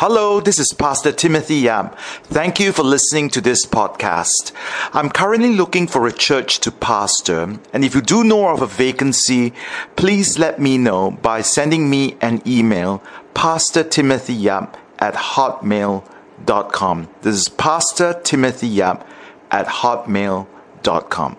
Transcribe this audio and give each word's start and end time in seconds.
Hello, 0.00 0.38
this 0.38 0.60
is 0.60 0.72
Pastor 0.72 1.10
Timothy 1.10 1.56
Yap. 1.56 1.98
Thank 2.22 2.60
you 2.60 2.70
for 2.70 2.84
listening 2.84 3.30
to 3.30 3.40
this 3.40 3.66
podcast. 3.66 4.52
I'm 4.92 5.10
currently 5.10 5.56
looking 5.56 5.88
for 5.88 6.06
a 6.06 6.12
church 6.12 6.60
to 6.60 6.70
pastor, 6.70 7.58
and 7.72 7.84
if 7.84 7.96
you 7.96 8.00
do 8.00 8.22
know 8.22 8.46
of 8.46 8.62
a 8.62 8.68
vacancy, 8.68 9.52
please 9.96 10.38
let 10.38 10.60
me 10.60 10.78
know 10.78 11.10
by 11.10 11.42
sending 11.42 11.90
me 11.90 12.16
an 12.20 12.42
email, 12.46 13.02
Pastor 13.34 13.82
Timothy 13.82 14.34
Yap 14.34 14.76
at 15.00 15.14
hotmail.com. 15.14 17.08
This 17.22 17.34
is 17.34 17.48
Pastor 17.48 18.20
Timothy 18.22 18.68
Yap 18.68 19.04
at 19.50 19.66
hotmail.com. 19.66 21.36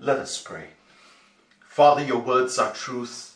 Let 0.00 0.18
us 0.18 0.42
pray. 0.42 0.64
Father, 1.68 2.02
your 2.02 2.18
words 2.18 2.58
are 2.58 2.72
truth 2.72 3.33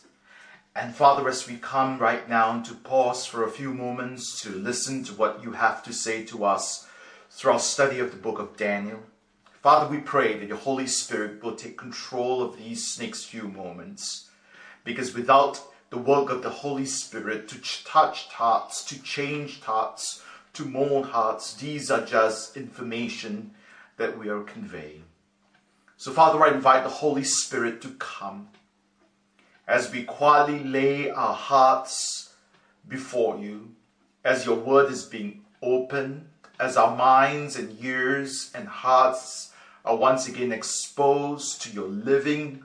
and 0.79 0.95
Father, 0.95 1.27
as 1.27 1.45
we 1.45 1.57
come 1.57 1.97
right 1.97 2.29
now 2.29 2.61
to 2.61 2.73
pause 2.73 3.25
for 3.25 3.43
a 3.43 3.51
few 3.51 3.73
moments 3.73 4.41
to 4.41 4.49
listen 4.49 5.03
to 5.03 5.13
what 5.13 5.43
you 5.43 5.51
have 5.51 5.83
to 5.83 5.91
say 5.91 6.23
to 6.23 6.45
us 6.45 6.87
through 7.29 7.51
our 7.51 7.59
study 7.59 7.99
of 7.99 8.11
the 8.11 8.17
book 8.17 8.39
of 8.39 8.55
Daniel, 8.55 9.01
Father, 9.61 9.89
we 9.89 9.97
pray 9.97 10.37
that 10.37 10.47
your 10.47 10.57
Holy 10.57 10.87
Spirit 10.87 11.43
will 11.43 11.53
take 11.53 11.77
control 11.77 12.41
of 12.41 12.57
these 12.57 12.97
next 12.97 13.25
few 13.25 13.49
moments. 13.49 14.29
Because 14.85 15.13
without 15.13 15.61
the 15.89 15.97
work 15.97 16.29
of 16.29 16.43
the 16.43 16.49
Holy 16.49 16.85
Spirit 16.85 17.49
to 17.49 17.59
touch 17.83 18.27
hearts, 18.27 18.81
to 18.85 18.97
change 19.01 19.59
hearts, 19.59 20.23
to 20.53 20.63
mold 20.63 21.07
hearts, 21.07 21.55
these 21.55 21.91
are 21.91 22.05
just 22.05 22.55
information 22.55 23.51
that 23.97 24.17
we 24.17 24.29
are 24.29 24.43
conveying. 24.43 25.03
So, 25.97 26.13
Father, 26.13 26.41
I 26.41 26.53
invite 26.53 26.83
the 26.83 26.89
Holy 26.89 27.25
Spirit 27.25 27.81
to 27.81 27.89
come 27.99 28.47
as 29.69 29.91
we 29.91 30.03
quietly 30.03 30.63
lay 30.63 31.11
our 31.11 31.35
hearts 31.35 32.33
before 32.87 33.37
you, 33.37 33.75
as 34.25 34.43
your 34.43 34.55
word 34.55 34.91
is 34.91 35.03
being 35.05 35.45
opened, 35.61 36.27
as 36.59 36.75
our 36.75 36.97
minds 36.97 37.55
and 37.55 37.77
ears 37.79 38.49
and 38.55 38.67
hearts 38.67 39.51
are 39.85 39.95
once 39.95 40.27
again 40.27 40.51
exposed 40.51 41.61
to 41.61 41.69
your 41.69 41.87
living 41.87 42.63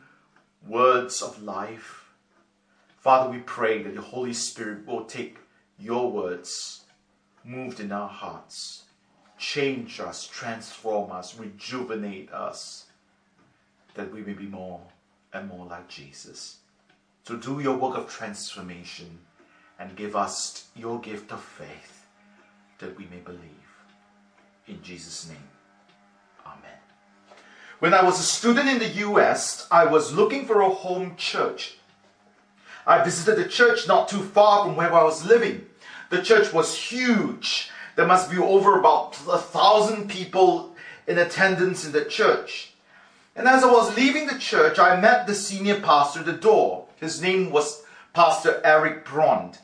words 0.67 1.21
of 1.21 1.43
life. 1.43 2.09
Father, 2.97 3.31
we 3.31 3.41
pray 3.41 3.83
that 3.83 3.95
the 3.95 4.01
Holy 4.01 4.33
Spirit 4.33 4.87
will 4.87 5.05
take 5.05 5.37
your 5.79 6.11
words 6.11 6.85
moved 7.45 7.81
in 7.81 7.93
our 7.93 8.09
hearts, 8.09 8.85
change 9.37 10.01
us, 10.01 10.27
transform 10.27 11.13
us, 11.13 11.39
rejuvenate 11.39 12.33
us, 12.33 12.87
that 13.93 14.11
we 14.11 14.23
may 14.23 14.33
be 14.33 14.47
more 14.47 14.81
and 15.35 15.49
more 15.49 15.67
like 15.67 15.87
Jesus 15.87 16.61
to 17.25 17.39
do 17.39 17.61
your 17.61 17.77
work 17.77 17.97
of 17.97 18.11
transformation 18.11 19.19
and 19.79 19.97
give 19.97 20.15
us 20.15 20.69
your 20.77 21.01
gift 21.01 21.33
of 21.33 21.43
faith 21.43 22.07
that 22.79 22.97
we 22.97 23.07
may 23.07 23.19
believe. 23.19 23.41
In 24.67 24.83
Jesus' 24.83 25.29
name, 25.29 25.49
Amen. 26.47 26.79
When 27.79 27.95
I 27.95 28.03
was 28.03 28.19
a 28.19 28.23
student 28.23 28.69
in 28.69 28.79
the 28.79 29.09
US, 29.09 29.67
I 29.71 29.85
was 29.87 30.13
looking 30.13 30.47
for 30.47 30.61
a 30.61 30.69
home 30.69 31.17
church. 31.17 31.79
I 32.87 33.03
visited 33.03 33.45
a 33.45 33.49
church 33.49 33.89
not 33.89 34.09
too 34.09 34.23
far 34.23 34.65
from 34.65 34.77
where 34.77 34.93
I 34.93 35.03
was 35.05 35.25
living. 35.25 35.67
The 36.11 36.23
church 36.23 36.53
was 36.53 36.77
huge. 36.77 37.71
There 37.97 38.07
must 38.07 38.31
be 38.31 38.39
over 38.39 38.79
about 38.79 39.19
a 39.31 39.39
thousand 39.39 40.09
people 40.09 40.75
in 41.07 41.19
attendance 41.19 41.85
in 41.85 41.93
the 41.93 42.05
church. 42.05 42.75
And 43.37 43.49
as 43.49 43.65
I 43.65 43.73
was 43.73 43.97
leaving 43.97 44.27
the 44.27 44.39
church, 44.39 44.79
I 44.79 45.01
met 45.01 45.27
the 45.27 45.35
senior 45.35 45.81
pastor 45.81 46.21
at 46.21 46.27
the 46.27 46.33
door. 46.33 46.84
His 47.05 47.21
name 47.21 47.51
was 47.51 47.83
Pastor 48.15 48.63
Eric 48.65 49.05
Brond. 49.05 49.59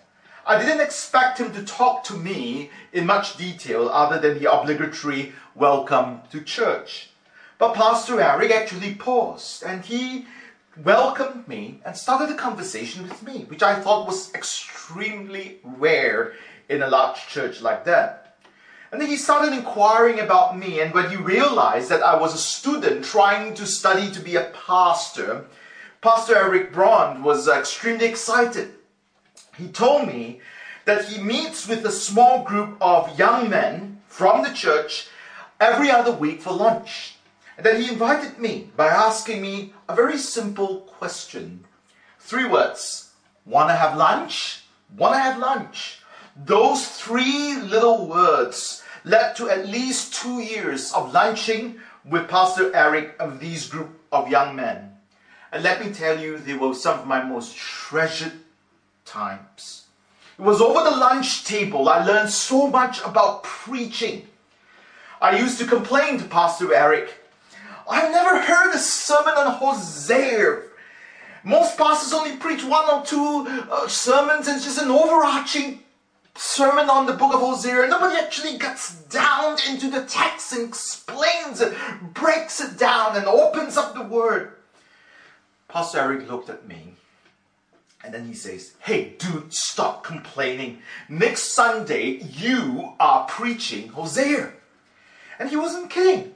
I 0.46 0.60
didn't 0.60 0.82
expect 0.82 1.38
him 1.38 1.54
to 1.54 1.64
talk 1.64 2.04
to 2.04 2.12
me 2.12 2.68
in 2.92 3.06
much 3.06 3.38
detail 3.38 3.88
other 3.88 4.18
than 4.18 4.38
the 4.38 4.52
obligatory 4.52 5.32
welcome 5.54 6.20
to 6.32 6.42
church. 6.42 7.08
But 7.56 7.72
Pastor 7.72 8.20
Eric 8.20 8.50
actually 8.50 8.94
paused 8.94 9.62
and 9.62 9.82
he 9.82 10.26
welcomed 10.84 11.48
me 11.48 11.80
and 11.82 11.96
started 11.96 12.28
a 12.28 12.36
conversation 12.36 13.08
with 13.08 13.22
me, 13.22 13.46
which 13.48 13.62
I 13.62 13.80
thought 13.80 14.06
was 14.06 14.34
extremely 14.34 15.60
rare 15.64 16.34
in 16.68 16.82
a 16.82 16.88
large 16.88 17.26
church 17.26 17.62
like 17.62 17.86
that. 17.86 18.36
And 18.92 19.00
then 19.00 19.08
he 19.08 19.16
started 19.16 19.54
inquiring 19.54 20.18
about 20.20 20.58
me, 20.58 20.80
and 20.80 20.92
when 20.92 21.08
he 21.08 21.16
realized 21.16 21.88
that 21.88 22.02
I 22.02 22.20
was 22.20 22.34
a 22.34 22.38
student 22.38 23.02
trying 23.02 23.54
to 23.54 23.64
study 23.64 24.10
to 24.10 24.20
be 24.20 24.36
a 24.36 24.52
pastor, 24.66 25.46
Pastor 26.02 26.34
Eric 26.34 26.72
Brond 26.72 27.22
was 27.22 27.46
extremely 27.46 28.06
excited. 28.06 28.72
He 29.58 29.68
told 29.68 30.08
me 30.08 30.40
that 30.86 31.04
he 31.04 31.22
meets 31.22 31.68
with 31.68 31.84
a 31.84 31.92
small 31.92 32.42
group 32.42 32.78
of 32.80 33.18
young 33.18 33.50
men 33.50 34.00
from 34.06 34.42
the 34.42 34.48
church 34.48 35.08
every 35.60 35.90
other 35.90 36.12
week 36.12 36.40
for 36.40 36.54
lunch. 36.54 37.16
And 37.58 37.66
that 37.66 37.78
he 37.78 37.92
invited 37.92 38.38
me 38.38 38.70
by 38.78 38.86
asking 38.86 39.42
me 39.42 39.74
a 39.90 39.94
very 39.94 40.16
simple 40.16 40.88
question. 40.88 41.66
Three 42.18 42.46
words. 42.46 43.10
Wanna 43.44 43.76
have 43.76 43.94
lunch? 43.94 44.62
Wanna 44.96 45.18
have 45.18 45.38
lunch? 45.38 46.00
Those 46.34 46.88
three 46.88 47.56
little 47.56 48.06
words 48.06 48.82
led 49.04 49.36
to 49.36 49.50
at 49.50 49.68
least 49.68 50.14
two 50.14 50.40
years 50.40 50.94
of 50.94 51.12
lunching 51.12 51.78
with 52.06 52.26
Pastor 52.26 52.74
Eric 52.74 53.16
of 53.20 53.38
these 53.38 53.68
group 53.68 54.00
of 54.10 54.30
young 54.30 54.56
men. 54.56 54.89
And 55.52 55.62
let 55.62 55.84
me 55.84 55.92
tell 55.92 56.18
you, 56.18 56.38
they 56.38 56.54
were 56.54 56.74
some 56.74 57.00
of 57.00 57.06
my 57.06 57.22
most 57.22 57.56
treasured 57.56 58.32
times. 59.04 59.84
It 60.38 60.42
was 60.42 60.60
over 60.60 60.82
the 60.88 60.96
lunch 60.96 61.44
table 61.44 61.88
I 61.88 62.04
learned 62.04 62.30
so 62.30 62.68
much 62.68 63.02
about 63.04 63.42
preaching. 63.42 64.26
I 65.20 65.38
used 65.38 65.58
to 65.58 65.66
complain 65.66 66.18
to 66.18 66.24
Pastor 66.24 66.72
Eric, 66.72 67.12
I've 67.88 68.12
never 68.12 68.40
heard 68.40 68.72
a 68.72 68.78
sermon 68.78 69.34
on 69.34 69.52
Hosea. 69.52 70.62
Most 71.42 71.76
pastors 71.76 72.12
only 72.12 72.36
preach 72.36 72.62
one 72.64 72.88
or 72.88 73.04
two 73.04 73.46
uh, 73.70 73.88
sermons 73.88 74.46
and 74.46 74.56
it's 74.56 74.64
just 74.64 74.80
an 74.80 74.90
overarching 74.90 75.80
sermon 76.36 76.88
on 76.88 77.06
the 77.06 77.12
book 77.12 77.34
of 77.34 77.40
Hosea. 77.40 77.88
Nobody 77.88 78.16
actually 78.16 78.56
gets 78.56 78.94
down 79.04 79.58
into 79.68 79.90
the 79.90 80.04
text 80.04 80.52
and 80.52 80.68
explains 80.68 81.60
it, 81.60 81.74
breaks 82.14 82.60
it 82.60 82.78
down, 82.78 83.16
and 83.16 83.26
opens 83.26 83.76
up 83.76 83.94
the 83.94 84.04
word. 84.04 84.52
Pastor 85.70 85.98
Eric 85.98 86.28
looked 86.28 86.50
at 86.50 86.66
me 86.66 86.94
and 88.02 88.12
then 88.12 88.26
he 88.26 88.34
says, 88.34 88.74
Hey, 88.80 89.14
dude, 89.18 89.52
stop 89.52 90.02
complaining. 90.02 90.82
Next 91.08 91.54
Sunday, 91.54 92.22
you 92.22 92.94
are 92.98 93.26
preaching 93.26 93.88
Hosea. 93.88 94.52
And 95.38 95.48
he 95.48 95.56
wasn't 95.56 95.90
kidding. 95.90 96.34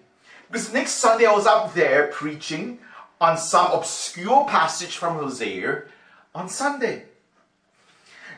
Because 0.48 0.72
next 0.72 0.92
Sunday, 0.92 1.26
I 1.26 1.32
was 1.32 1.46
up 1.46 1.74
there 1.74 2.08
preaching 2.08 2.78
on 3.20 3.38
some 3.38 3.72
obscure 3.72 4.44
passage 4.46 4.96
from 4.96 5.16
Hosea 5.16 5.82
on 6.34 6.48
Sunday. 6.48 7.04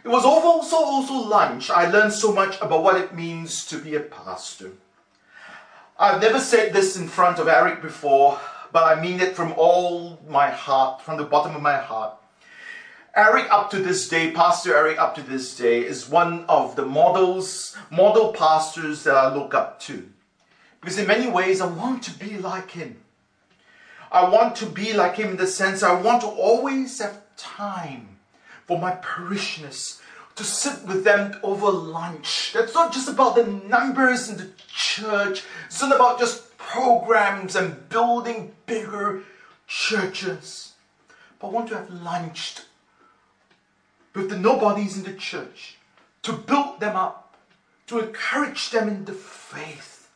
It 0.05 0.09
was 0.09 0.25
also 0.25 0.77
also 0.77 1.15
lunch. 1.15 1.69
I 1.69 1.91
learned 1.91 2.13
so 2.13 2.33
much 2.33 2.61
about 2.61 2.85
what 2.85 3.01
it 3.01 3.15
means 3.15 3.67
to 3.67 3.79
be 3.79 3.97
a 3.97 4.01
pastor. 4.01 4.71
I've 5.99 6.21
never 6.21 6.39
said 6.39 6.73
this 6.73 6.97
in 6.97 7.09
front 7.09 7.39
of 7.39 7.49
Eric 7.49 7.83
before, 7.83 8.39
but 8.73 8.85
I 8.85 9.01
mean 9.01 9.21
it 9.21 9.37
from 9.37 9.53
all 9.57 10.19
my 10.29 10.51
heart, 10.51 11.03
from 11.03 11.17
the 11.17 11.25
bottom 11.25 11.55
of 11.57 11.63
my 11.63 11.77
heart. 11.77 12.15
Eric, 13.15 13.51
up 13.51 13.71
to 13.71 13.79
this 13.79 14.09
day, 14.09 14.31
Pastor 14.31 14.77
Eric, 14.77 14.99
up 14.99 15.15
to 15.15 15.23
this 15.23 15.57
day, 15.57 15.81
is 15.81 16.09
one 16.09 16.45
of 16.51 16.77
the 16.77 16.85
models, 16.85 17.77
model 17.91 18.33
pastors 18.33 19.05
that 19.05 19.17
I 19.17 19.35
look 19.35 19.55
up 19.55 19.81
to. 19.83 20.07
Because 20.81 20.99
in 20.99 21.07
many 21.07 21.31
ways, 21.31 21.61
I 21.61 21.67
want 21.67 22.03
to 22.05 22.19
be 22.19 22.37
like 22.37 22.71
him. 22.73 23.01
I 24.13 24.29
want 24.29 24.55
to 24.57 24.67
be 24.67 24.93
like 24.93 25.17
him 25.17 25.31
in 25.31 25.37
the 25.37 25.47
sense 25.47 25.83
I 25.83 26.01
want 26.01 26.21
to 26.21 26.29
always 26.29 26.99
have 27.01 27.23
time 27.37 28.19
for 28.67 28.79
my 28.79 28.93
parishioners 29.03 30.01
to 30.37 30.45
sit 30.45 30.87
with 30.87 31.03
them 31.03 31.39
over 31.43 31.71
lunch. 31.71 32.53
That's 32.53 32.75
not 32.75 32.93
just 32.93 33.09
about 33.09 33.35
the 33.35 33.47
numbers 33.47 34.29
in 34.29 34.37
the 34.37 34.51
church. 34.69 35.43
It's 35.67 35.81
not 35.81 35.95
about 35.95 36.19
just 36.19 36.46
programs 36.67 37.55
and 37.55 37.89
building 37.89 38.53
bigger 38.67 39.23
churches. 39.69 40.73
But 41.39 41.53
want 41.53 41.69
to 41.69 41.77
have 41.77 41.91
lunch 41.91 42.57
with 44.15 44.31
the 44.31 44.39
nobodies 44.39 44.97
in 44.97 45.05
the 45.05 45.13
church 45.13 45.77
to 46.23 46.33
build 46.33 46.81
them 46.81 46.97
up, 46.97 47.37
to 47.87 48.01
encourage 48.01 48.71
them 48.71 48.89
in 48.89 49.05
the 49.05 49.13
faith. 49.13 50.09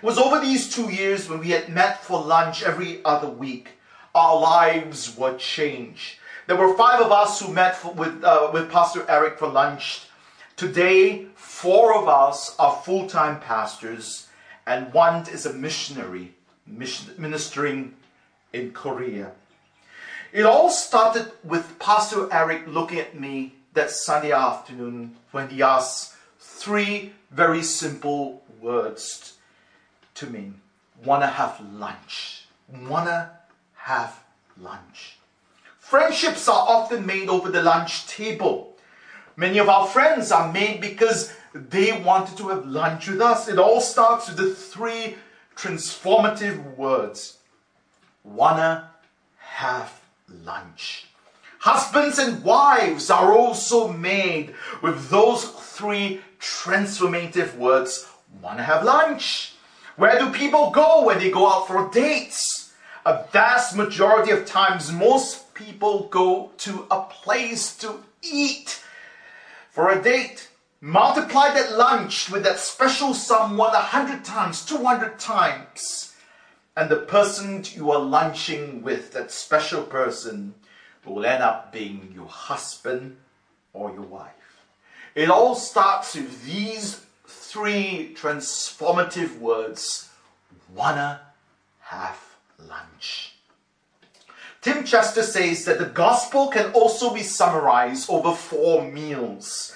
It 0.00 0.06
was 0.06 0.18
over 0.18 0.38
these 0.38 0.72
two 0.72 0.88
years 0.90 1.28
when 1.28 1.40
we 1.40 1.50
had 1.50 1.68
met 1.68 2.04
for 2.04 2.20
lunch 2.20 2.62
every 2.62 3.04
other 3.04 3.28
week. 3.28 3.70
Our 4.14 4.38
lives 4.38 5.16
were 5.16 5.36
changed. 5.36 6.18
There 6.46 6.56
were 6.56 6.76
five 6.76 7.00
of 7.00 7.10
us 7.10 7.40
who 7.40 7.52
met 7.52 7.76
for, 7.76 7.92
with, 7.92 8.22
uh, 8.22 8.50
with 8.52 8.70
Pastor 8.70 9.04
Eric 9.08 9.38
for 9.38 9.48
lunch. 9.48 10.02
Today, 10.56 11.26
four 11.34 12.00
of 12.00 12.08
us 12.08 12.54
are 12.58 12.80
full 12.84 13.08
time 13.08 13.40
pastors 13.40 14.27
and 14.68 14.92
one 14.92 15.26
is 15.32 15.46
a 15.46 15.52
missionary 15.54 16.34
ministering 16.66 17.94
in 18.52 18.70
Korea. 18.72 19.32
It 20.30 20.44
all 20.44 20.68
started 20.68 21.32
with 21.42 21.78
Pastor 21.78 22.28
Eric 22.30 22.66
looking 22.66 22.98
at 22.98 23.18
me 23.18 23.54
that 23.72 23.90
Sunday 23.90 24.30
afternoon 24.30 25.16
when 25.32 25.48
he 25.48 25.62
asked 25.62 26.12
three 26.38 27.14
very 27.30 27.62
simple 27.62 28.42
words 28.60 29.38
to 30.16 30.26
me. 30.26 30.52
Wanna 31.02 31.28
have 31.28 31.58
lunch? 31.72 32.44
Wanna 32.68 33.30
have 33.74 34.20
lunch? 34.60 35.16
Friendships 35.78 36.46
are 36.46 36.68
often 36.68 37.06
made 37.06 37.30
over 37.30 37.50
the 37.50 37.62
lunch 37.62 38.06
table. 38.06 38.76
Many 39.34 39.56
of 39.56 39.70
our 39.70 39.86
friends 39.86 40.30
are 40.30 40.52
made 40.52 40.82
because 40.82 41.32
they 41.54 42.00
wanted 42.02 42.36
to 42.38 42.48
have 42.48 42.66
lunch 42.66 43.08
with 43.08 43.20
us. 43.20 43.48
It 43.48 43.58
all 43.58 43.80
starts 43.80 44.28
with 44.28 44.36
the 44.36 44.54
three 44.54 45.16
transformative 45.56 46.76
words. 46.76 47.38
Wanna 48.22 48.90
have 49.38 50.00
lunch. 50.28 51.06
Husbands 51.60 52.18
and 52.18 52.44
wives 52.44 53.10
are 53.10 53.32
also 53.32 53.88
made 53.88 54.54
with 54.80 55.10
those 55.10 55.44
three 55.44 56.20
transformative 56.38 57.56
words. 57.56 58.08
Wanna 58.40 58.62
have 58.62 58.84
lunch? 58.84 59.54
Where 59.96 60.18
do 60.18 60.30
people 60.30 60.70
go 60.70 61.04
when 61.04 61.18
they 61.18 61.30
go 61.30 61.50
out 61.50 61.66
for 61.66 61.90
dates? 61.90 62.72
A 63.04 63.24
vast 63.32 63.74
majority 63.74 64.30
of 64.30 64.46
times, 64.46 64.92
most 64.92 65.52
people 65.54 66.08
go 66.08 66.52
to 66.58 66.86
a 66.90 67.02
place 67.02 67.76
to 67.78 68.04
eat 68.22 68.82
for 69.70 69.90
a 69.90 70.00
date. 70.00 70.47
Multiply 70.80 71.54
that 71.54 71.76
lunch 71.76 72.30
with 72.30 72.44
that 72.44 72.60
special 72.60 73.12
someone 73.12 73.74
a 73.74 73.78
hundred 73.80 74.24
times, 74.24 74.64
200 74.64 75.18
times. 75.18 76.14
And 76.76 76.88
the 76.88 76.96
person 76.96 77.64
you 77.74 77.90
are 77.90 77.98
lunching 77.98 78.82
with, 78.82 79.12
that 79.12 79.32
special 79.32 79.82
person, 79.82 80.54
will 81.04 81.26
end 81.26 81.42
up 81.42 81.72
being 81.72 82.12
your 82.14 82.28
husband 82.28 83.16
or 83.72 83.90
your 83.90 84.02
wife. 84.02 84.32
It 85.14 85.30
all 85.30 85.56
starts 85.56 86.14
with 86.14 86.44
these 86.44 87.04
three 87.26 88.14
transformative 88.16 89.38
words 89.38 90.10
wanna 90.74 91.20
have 91.80 92.18
lunch. 92.58 93.34
Tim 94.60 94.84
Chester 94.84 95.22
says 95.22 95.64
that 95.64 95.78
the 95.78 95.86
gospel 95.86 96.48
can 96.48 96.70
also 96.72 97.12
be 97.12 97.22
summarized 97.22 98.10
over 98.10 98.32
four 98.32 98.82
meals. 98.82 99.74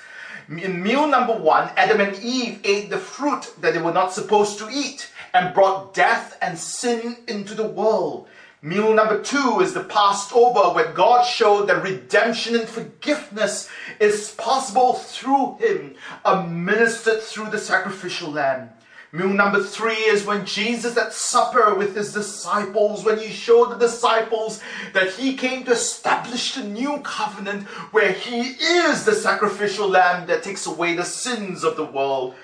In 0.59 0.83
meal 0.83 1.07
number 1.09 1.35
one, 1.35 1.71
Adam 1.77 2.01
and 2.01 2.17
Eve 2.23 2.61
ate 2.65 2.91
the 2.91 2.99
fruit 2.99 3.55
that 3.61 3.73
they 3.73 3.81
were 3.81 3.93
not 3.93 4.13
supposed 4.13 4.59
to 4.59 4.69
eat 4.71 5.11
and 5.33 5.55
brought 5.55 5.95
death 5.95 6.37
and 6.43 6.59
sin 6.59 7.17
into 7.27 7.55
the 7.55 7.67
world. 7.67 8.29
Meal 8.61 8.93
number 8.93 9.23
two 9.23 9.61
is 9.61 9.73
the 9.73 9.85
Passover, 9.85 10.75
where 10.75 10.93
God 10.93 11.25
showed 11.25 11.67
that 11.67 11.83
redemption 11.83 12.55
and 12.55 12.69
forgiveness 12.69 13.69
is 13.99 14.33
possible 14.39 14.95
through 14.95 15.57
Him, 15.57 15.95
administered 16.25 17.23
through 17.23 17.51
the 17.51 17.59
sacrificial 17.59 18.31
lamb. 18.31 18.71
Meal 19.15 19.29
number 19.29 19.63
three 19.63 19.93
is 19.93 20.25
when 20.25 20.47
Jesus 20.47 20.97
at 20.97 21.13
supper 21.13 21.75
with 21.75 21.95
his 21.95 22.15
disciples, 22.15 23.05
when 23.05 23.19
he 23.19 23.29
showed 23.29 23.69
the 23.71 23.77
disciples 23.77 24.63
that 24.95 25.13
he 25.13 25.37
came 25.37 25.65
to 25.65 25.73
establish 25.73 26.55
the 26.55 26.65
new 26.65 26.99
covenant 27.01 27.65
where 27.93 28.13
he 28.13 28.41
is 28.41 29.05
the 29.05 29.13
sacrificial 29.13 29.87
lamb 29.87 30.27
that 30.29 30.43
takes 30.43 30.65
away 30.65 30.97
the 30.97 31.05
sins 31.05 31.63
of 31.63 31.77
the 31.77 31.85
world. 31.85 32.35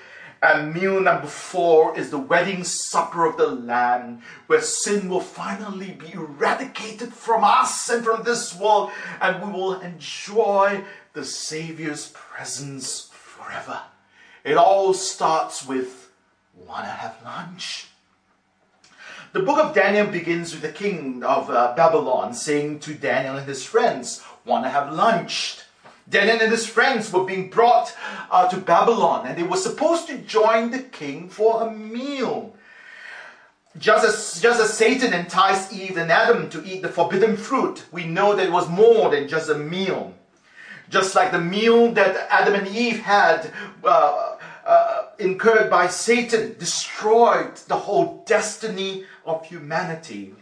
And 0.43 0.71
meal 0.71 1.01
number 1.01 1.27
four 1.27 1.97
is 1.97 2.11
the 2.11 2.19
wedding 2.19 2.63
supper 2.63 3.25
of 3.25 3.35
the 3.35 3.47
Lamb, 3.47 4.21
where 4.47 4.61
sin 4.61 5.09
will 5.09 5.19
finally 5.19 5.91
be 5.91 6.13
eradicated 6.13 7.11
from 7.11 7.43
us 7.43 7.89
and 7.89 8.05
from 8.05 8.23
this 8.23 8.57
world, 8.57 8.91
and 9.21 9.43
we 9.43 9.51
will 9.51 9.81
enjoy 9.81 10.83
the 11.11 11.25
Savior's 11.25 12.11
presence 12.13 13.09
forever. 13.11 13.81
It 14.45 14.55
all 14.55 14.93
starts 14.93 15.67
with 15.67 16.08
wanna 16.67 16.87
have 16.87 17.15
lunch? 17.23 17.87
The 19.31 19.41
book 19.41 19.63
of 19.63 19.75
Daniel 19.75 20.07
begins 20.07 20.53
with 20.53 20.61
the 20.61 20.71
king 20.71 21.23
of 21.23 21.49
uh, 21.49 21.75
Babylon 21.75 22.33
saying 22.33 22.79
to 22.79 22.93
Daniel 22.93 23.37
and 23.37 23.47
his 23.47 23.63
friends, 23.63 24.23
wanna 24.45 24.69
have 24.69 24.91
lunch? 24.91 25.59
Daniel 26.09 26.39
and 26.41 26.51
his 26.51 26.65
friends 26.65 27.13
were 27.13 27.23
being 27.23 27.49
brought 27.49 27.95
uh, 28.31 28.47
to 28.47 28.57
Babylon 28.57 29.27
and 29.27 29.37
they 29.37 29.43
were 29.43 29.57
supposed 29.57 30.07
to 30.07 30.17
join 30.17 30.71
the 30.71 30.79
king 30.79 31.29
for 31.29 31.61
a 31.61 31.71
meal. 31.71 32.55
Just 33.77 34.05
as, 34.05 34.41
just 34.41 34.59
as 34.59 34.75
Satan 34.75 35.13
enticed 35.13 35.71
Eve 35.71 35.97
and 35.97 36.11
Adam 36.11 36.49
to 36.49 36.63
eat 36.65 36.81
the 36.81 36.89
forbidden 36.89 37.37
fruit, 37.37 37.85
we 37.91 38.05
know 38.05 38.35
that 38.35 38.47
it 38.47 38.51
was 38.51 38.67
more 38.67 39.11
than 39.11 39.27
just 39.27 39.49
a 39.49 39.57
meal. 39.57 40.13
Just 40.89 41.13
like 41.13 41.31
the 41.31 41.39
meal 41.39 41.91
that 41.91 42.27
Adam 42.31 42.55
and 42.55 42.67
Eve 42.67 42.99
had 42.99 43.51
uh, 43.83 44.37
uh, 44.65 44.98
incurred 45.19 45.69
by 45.69 45.87
Satan 45.87 46.55
destroyed 46.57 47.55
the 47.67 47.75
whole 47.75 48.23
destiny 48.25 49.05
of 49.25 49.45
humanity. 49.45 50.33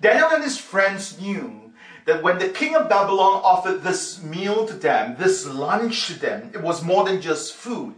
Daniel 0.00 0.30
and 0.30 0.44
his 0.44 0.58
friends 0.58 1.20
knew 1.20 1.72
that 2.04 2.22
when 2.22 2.38
the 2.38 2.48
king 2.48 2.74
of 2.74 2.88
Babylon 2.88 3.40
offered 3.42 3.82
this 3.82 4.22
meal 4.22 4.66
to 4.66 4.74
them, 4.74 5.16
this 5.18 5.46
lunch 5.46 6.06
to 6.06 6.18
them, 6.18 6.50
it 6.54 6.62
was 6.62 6.82
more 6.82 7.04
than 7.04 7.20
just 7.20 7.54
food. 7.54 7.94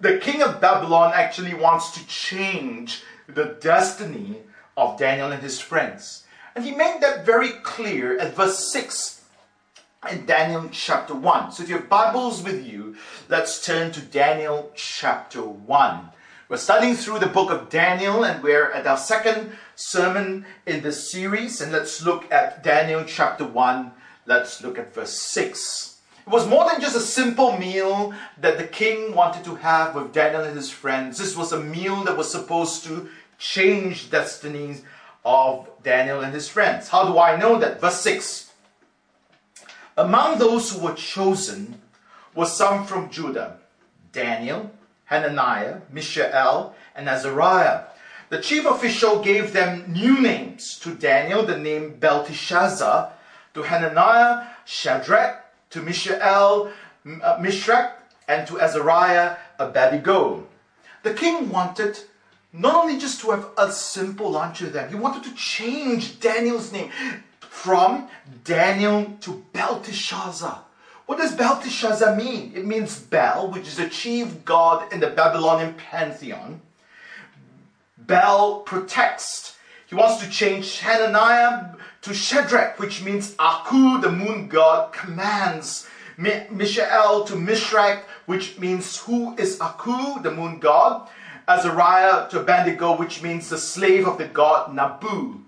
The 0.00 0.18
king 0.18 0.42
of 0.42 0.60
Babylon 0.60 1.12
actually 1.14 1.54
wants 1.54 1.92
to 1.92 2.06
change 2.06 3.02
the 3.26 3.56
destiny 3.60 4.38
of 4.76 4.98
Daniel 4.98 5.32
and 5.32 5.42
his 5.42 5.60
friends. 5.60 6.24
And 6.54 6.64
he 6.64 6.72
made 6.74 7.00
that 7.00 7.24
very 7.24 7.50
clear 7.62 8.18
at 8.18 8.34
verse 8.34 8.72
6 8.72 9.17
in 10.10 10.24
Daniel 10.26 10.68
chapter 10.70 11.12
1. 11.12 11.52
So 11.52 11.62
if 11.62 11.68
you 11.68 11.76
have 11.76 11.88
Bibles 11.88 12.42
with 12.42 12.64
you, 12.64 12.96
let's 13.28 13.64
turn 13.64 13.90
to 13.92 14.00
Daniel 14.00 14.70
chapter 14.76 15.42
1. 15.42 16.10
We're 16.48 16.56
studying 16.56 16.94
through 16.94 17.18
the 17.18 17.26
book 17.26 17.50
of 17.50 17.68
Daniel 17.68 18.24
and 18.24 18.42
we're 18.42 18.70
at 18.70 18.86
our 18.86 18.96
second 18.96 19.52
sermon 19.74 20.46
in 20.66 20.82
this 20.82 21.10
series. 21.10 21.60
And 21.60 21.72
let's 21.72 22.02
look 22.04 22.30
at 22.32 22.62
Daniel 22.62 23.02
chapter 23.06 23.44
1. 23.44 23.90
Let's 24.24 24.62
look 24.62 24.78
at 24.78 24.94
verse 24.94 25.18
6. 25.18 25.98
It 26.26 26.30
was 26.30 26.46
more 26.46 26.64
than 26.70 26.80
just 26.80 26.96
a 26.96 27.00
simple 27.00 27.58
meal 27.58 28.14
that 28.40 28.56
the 28.56 28.68
king 28.68 29.14
wanted 29.14 29.44
to 29.44 29.56
have 29.56 29.96
with 29.96 30.12
Daniel 30.12 30.44
and 30.44 30.56
his 30.56 30.70
friends. 30.70 31.18
This 31.18 31.36
was 31.36 31.52
a 31.52 31.60
meal 31.60 32.04
that 32.04 32.16
was 32.16 32.30
supposed 32.30 32.84
to 32.84 33.08
change 33.38 34.10
destinies 34.10 34.82
of 35.24 35.68
Daniel 35.82 36.20
and 36.20 36.32
his 36.32 36.48
friends. 36.48 36.88
How 36.88 37.10
do 37.10 37.18
I 37.18 37.36
know 37.36 37.58
that? 37.58 37.80
Verse 37.80 38.00
6. 38.00 38.47
Among 39.98 40.38
those 40.38 40.70
who 40.70 40.78
were 40.78 40.94
chosen 40.94 41.82
were 42.32 42.46
some 42.46 42.86
from 42.86 43.10
Judah 43.10 43.58
Daniel, 44.12 44.70
Hananiah, 45.06 45.80
Mishael, 45.90 46.72
and 46.94 47.08
Azariah. 47.08 47.82
The 48.28 48.40
chief 48.40 48.64
official 48.64 49.20
gave 49.20 49.52
them 49.52 49.92
new 49.92 50.20
names. 50.20 50.78
To 50.80 50.94
Daniel, 50.94 51.44
the 51.44 51.58
name 51.58 51.96
Belteshazzar. 51.98 53.10
To 53.54 53.62
Hananiah, 53.62 54.46
Shadrach. 54.64 55.44
To 55.70 55.82
Mishael, 55.82 56.70
uh, 57.04 57.38
Mishrak. 57.38 57.94
And 58.28 58.46
to 58.46 58.60
Azariah, 58.60 59.36
Abednego. 59.58 60.46
The 61.02 61.14
king 61.14 61.50
wanted 61.50 61.98
not 62.52 62.76
only 62.76 62.98
just 62.98 63.20
to 63.22 63.32
have 63.32 63.48
a 63.58 63.72
simple 63.72 64.30
lunch 64.30 64.60
with 64.60 64.74
them, 64.74 64.88
he 64.90 64.94
wanted 64.94 65.24
to 65.24 65.34
change 65.34 66.20
Daniel's 66.20 66.70
name 66.70 66.92
from 67.62 68.08
Daniel 68.44 69.16
to 69.20 69.42
Belteshazzar. 69.52 70.62
What 71.06 71.18
does 71.18 71.34
Belteshazzar 71.34 72.14
mean? 72.14 72.52
It 72.54 72.64
means 72.64 73.00
Bel, 73.00 73.50
which 73.50 73.66
is 73.66 73.76
the 73.76 73.88
chief 73.88 74.44
god 74.44 74.92
in 74.92 75.00
the 75.00 75.08
Babylonian 75.08 75.74
pantheon. 75.74 76.60
Bel 77.98 78.60
protects. 78.60 79.56
He 79.88 79.96
wants 79.96 80.22
to 80.22 80.30
change 80.30 80.78
Hananiah 80.78 81.74
to 82.02 82.14
Shadrach, 82.14 82.78
which 82.78 83.02
means 83.02 83.34
Aku, 83.40 84.00
the 84.00 84.12
moon 84.12 84.48
god, 84.48 84.92
commands. 84.92 85.88
Mishael 86.16 87.24
to 87.24 87.34
Mishrak, 87.34 88.02
which 88.26 88.58
means 88.58 88.98
who 88.98 89.34
is 89.36 89.60
Aku, 89.60 90.22
the 90.22 90.30
moon 90.30 90.60
god. 90.60 91.08
Azariah 91.48 92.28
to 92.30 92.40
Abednego, 92.40 92.96
which 92.96 93.22
means 93.22 93.48
the 93.48 93.58
slave 93.58 94.06
of 94.06 94.18
the 94.18 94.26
god 94.26 94.74
Nabu. 94.74 95.40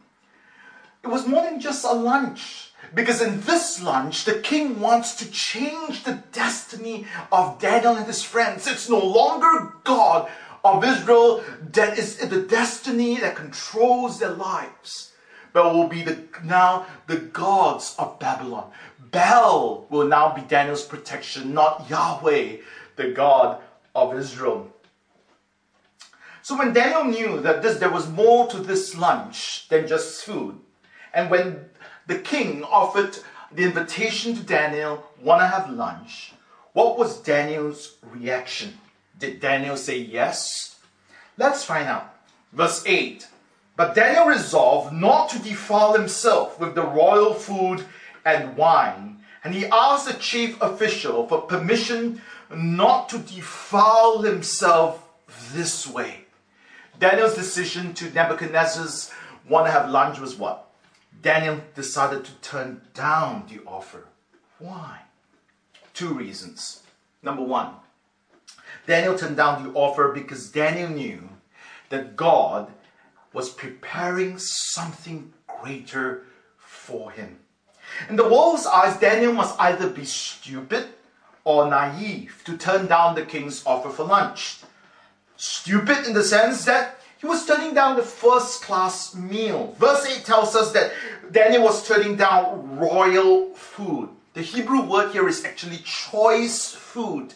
It 1.02 1.09
was 1.09 1.26
more 1.26 1.42
than 1.42 1.61
just 1.61 1.85
a 1.85 1.92
lunch. 1.92 2.71
Because 2.95 3.21
in 3.21 3.40
this 3.42 3.83
lunch, 3.83 4.25
the 4.25 4.40
king 4.40 4.80
wants 4.80 5.14
to 5.16 5.30
change 5.30 6.02
the 6.02 6.23
destiny 6.33 7.07
of 7.30 7.61
Daniel 7.61 7.97
and 7.97 8.07
his 8.07 8.23
friends. 8.23 8.66
It's 8.66 8.88
no 8.88 8.99
longer 8.99 9.75
God 9.85 10.30
of 10.64 10.85
Israel 10.85 11.45
that 11.73 11.99
is 11.99 12.16
the 12.16 12.42
destiny 12.42 13.19
that 13.19 13.37
controls 13.37 14.19
their 14.19 14.30
lives, 14.33 15.12
but 15.52 15.73
will 15.73 15.88
be 15.88 16.02
the, 16.02 16.19
now 16.45 16.87
the 17.07 17.16
gods 17.16 17.95
of 17.99 18.19
Babylon. 18.19 18.71
Bel 19.11 19.87
will 19.90 20.07
now 20.07 20.35
be 20.35 20.42
Daniel's 20.42 20.85
protection, 20.85 21.54
not 21.54 21.88
Yahweh, 21.88 22.57
the 22.97 23.11
God 23.11 23.61
of 23.95 24.14
Israel. 24.14 24.71
So 26.42 26.57
when 26.57 26.73
Daniel 26.73 27.04
knew 27.04 27.40
that 27.40 27.62
this, 27.62 27.78
there 27.78 27.90
was 27.90 28.09
more 28.09 28.49
to 28.49 28.59
this 28.59 28.97
lunch 28.97 29.69
than 29.69 29.87
just 29.87 30.25
food, 30.25 30.59
and 31.14 31.30
when 31.30 31.66
the 32.06 32.18
king 32.18 32.64
offered 32.64 33.18
the 33.52 33.64
invitation 33.64 34.34
to 34.34 34.42
Daniel, 34.42 35.04
want 35.22 35.40
to 35.40 35.46
have 35.46 35.70
lunch, 35.70 36.32
What 36.72 36.98
was 36.98 37.18
Daniel's 37.18 37.96
reaction? 38.02 38.78
Did 39.18 39.40
Daniel 39.40 39.76
say 39.76 39.98
yes? 39.98 40.78
Let's 41.36 41.64
find 41.64 41.88
out. 41.88 42.14
Verse 42.52 42.84
8 42.86 43.26
But 43.76 43.94
Daniel 43.94 44.26
resolved 44.26 44.92
not 44.92 45.30
to 45.30 45.38
defile 45.40 45.94
himself 45.94 46.60
with 46.60 46.74
the 46.74 46.86
royal 46.86 47.34
food 47.34 47.84
and 48.24 48.56
wine, 48.56 49.18
and 49.42 49.54
he 49.54 49.66
asked 49.66 50.06
the 50.06 50.14
chief 50.14 50.60
official 50.62 51.26
for 51.26 51.42
permission 51.42 52.22
not 52.54 53.08
to 53.08 53.18
defile 53.18 54.22
himself 54.22 55.08
this 55.52 55.86
way. 55.86 56.24
Daniel's 56.98 57.34
decision 57.34 57.94
to 57.94 58.10
Nebuchadnezzar's 58.10 59.10
want 59.48 59.66
to 59.66 59.72
have 59.72 59.90
lunch 59.90 60.20
was 60.20 60.36
what? 60.36 60.69
Daniel 61.22 61.60
decided 61.74 62.24
to 62.24 62.32
turn 62.36 62.80
down 62.94 63.44
the 63.48 63.60
offer. 63.66 64.06
Why? 64.58 65.00
Two 65.92 66.14
reasons. 66.14 66.82
Number 67.22 67.42
one, 67.42 67.74
Daniel 68.86 69.18
turned 69.18 69.36
down 69.36 69.62
the 69.62 69.78
offer 69.78 70.12
because 70.12 70.50
Daniel 70.50 70.88
knew 70.88 71.28
that 71.90 72.16
God 72.16 72.72
was 73.32 73.50
preparing 73.50 74.38
something 74.38 75.32
greater 75.46 76.24
for 76.58 77.10
him. 77.10 77.38
In 78.08 78.16
the 78.16 78.28
world's 78.28 78.66
eyes, 78.66 78.96
Daniel 78.98 79.32
must 79.32 79.58
either 79.60 79.90
be 79.90 80.04
stupid 80.04 80.88
or 81.44 81.68
naive 81.68 82.42
to 82.44 82.56
turn 82.56 82.86
down 82.86 83.14
the 83.14 83.26
king's 83.26 83.64
offer 83.66 83.90
for 83.90 84.04
lunch. 84.04 84.58
Stupid 85.36 86.06
in 86.06 86.14
the 86.14 86.22
sense 86.22 86.64
that 86.64 87.00
he 87.20 87.26
was 87.26 87.44
turning 87.44 87.74
down 87.74 87.96
the 87.96 88.02
first 88.02 88.62
class 88.62 89.14
meal. 89.14 89.74
Verse 89.78 90.06
8 90.06 90.24
tells 90.24 90.56
us 90.56 90.72
that 90.72 90.90
Daniel 91.30 91.64
was 91.64 91.86
turning 91.86 92.16
down 92.16 92.78
royal 92.78 93.52
food. 93.52 94.08
The 94.32 94.40
Hebrew 94.40 94.80
word 94.80 95.12
here 95.12 95.28
is 95.28 95.44
actually 95.44 95.78
choice 95.84 96.72
food. 96.72 97.34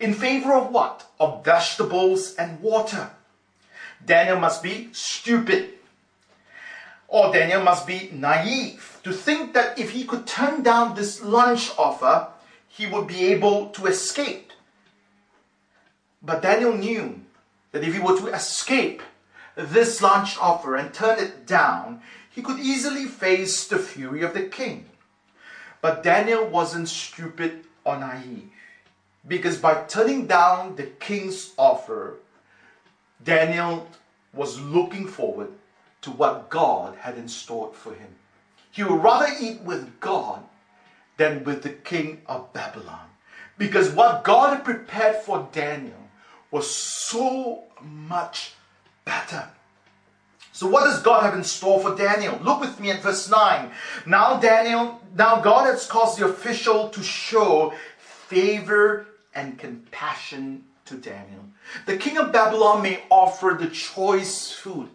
In 0.00 0.12
favor 0.12 0.52
of 0.54 0.72
what? 0.72 1.08
Of 1.20 1.44
vegetables 1.44 2.34
and 2.34 2.60
water. 2.60 3.10
Daniel 4.04 4.40
must 4.40 4.60
be 4.60 4.88
stupid. 4.90 5.74
Or 7.06 7.32
Daniel 7.32 7.62
must 7.62 7.86
be 7.86 8.10
naive 8.12 8.98
to 9.04 9.12
think 9.12 9.54
that 9.54 9.78
if 9.78 9.90
he 9.90 10.02
could 10.02 10.26
turn 10.26 10.64
down 10.64 10.96
this 10.96 11.22
lunch 11.22 11.70
offer, 11.78 12.26
he 12.66 12.86
would 12.86 13.06
be 13.06 13.26
able 13.26 13.68
to 13.68 13.86
escape. 13.86 14.50
But 16.20 16.42
Daniel 16.42 16.72
knew 16.72 17.20
that 17.70 17.84
if 17.84 17.94
he 17.94 18.00
were 18.00 18.18
to 18.18 18.26
escape 18.28 19.02
this 19.56 20.00
lunch 20.00 20.38
offer 20.38 20.76
and 20.76 20.92
turn 20.92 21.18
it 21.18 21.46
down, 21.46 22.00
he 22.28 22.42
could 22.42 22.58
easily 22.58 23.04
face 23.04 23.66
the 23.66 23.78
fury 23.78 24.22
of 24.22 24.34
the 24.34 24.44
king. 24.44 24.86
But 25.80 26.02
Daniel 26.02 26.44
wasn't 26.44 26.88
stupid 26.88 27.64
or 27.84 27.98
naive 27.98 28.48
because 29.26 29.58
by 29.58 29.82
turning 29.88 30.26
down 30.26 30.76
the 30.76 30.84
king's 30.84 31.52
offer, 31.56 32.16
Daniel 33.22 33.88
was 34.32 34.60
looking 34.60 35.06
forward 35.06 35.52
to 36.00 36.10
what 36.10 36.48
God 36.48 36.96
had 36.96 37.16
in 37.16 37.28
store 37.28 37.72
for 37.72 37.94
him. 37.94 38.16
He 38.70 38.82
would 38.82 39.02
rather 39.02 39.28
eat 39.40 39.60
with 39.60 40.00
God 40.00 40.42
than 41.16 41.44
with 41.44 41.62
the 41.62 41.70
king 41.70 42.22
of 42.26 42.52
Babylon. 42.52 43.06
Because 43.58 43.90
what 43.90 44.24
God 44.24 44.54
had 44.54 44.64
prepared 44.64 45.16
for 45.16 45.48
Daniel 45.52 46.08
was 46.50 46.68
so 46.68 47.64
much 47.80 48.54
better. 49.04 49.48
So 50.52 50.66
what 50.66 50.84
does 50.84 51.00
God 51.00 51.22
have 51.22 51.34
in 51.34 51.44
store 51.44 51.80
for 51.80 51.96
Daniel? 51.96 52.38
Look 52.42 52.60
with 52.60 52.78
me 52.78 52.90
at 52.90 53.02
verse 53.02 53.30
9. 53.30 53.70
Now 54.06 54.38
Daniel, 54.38 55.00
now 55.16 55.40
God 55.40 55.66
has 55.66 55.86
caused 55.86 56.18
the 56.18 56.26
official 56.26 56.90
to 56.90 57.02
show 57.02 57.72
favor 57.98 59.06
and 59.34 59.58
compassion 59.58 60.64
to 60.84 60.96
Daniel. 60.96 61.44
The 61.86 61.96
king 61.96 62.18
of 62.18 62.32
Babylon 62.32 62.82
may 62.82 63.02
offer 63.08 63.56
the 63.58 63.68
choice 63.68 64.52
food, 64.52 64.88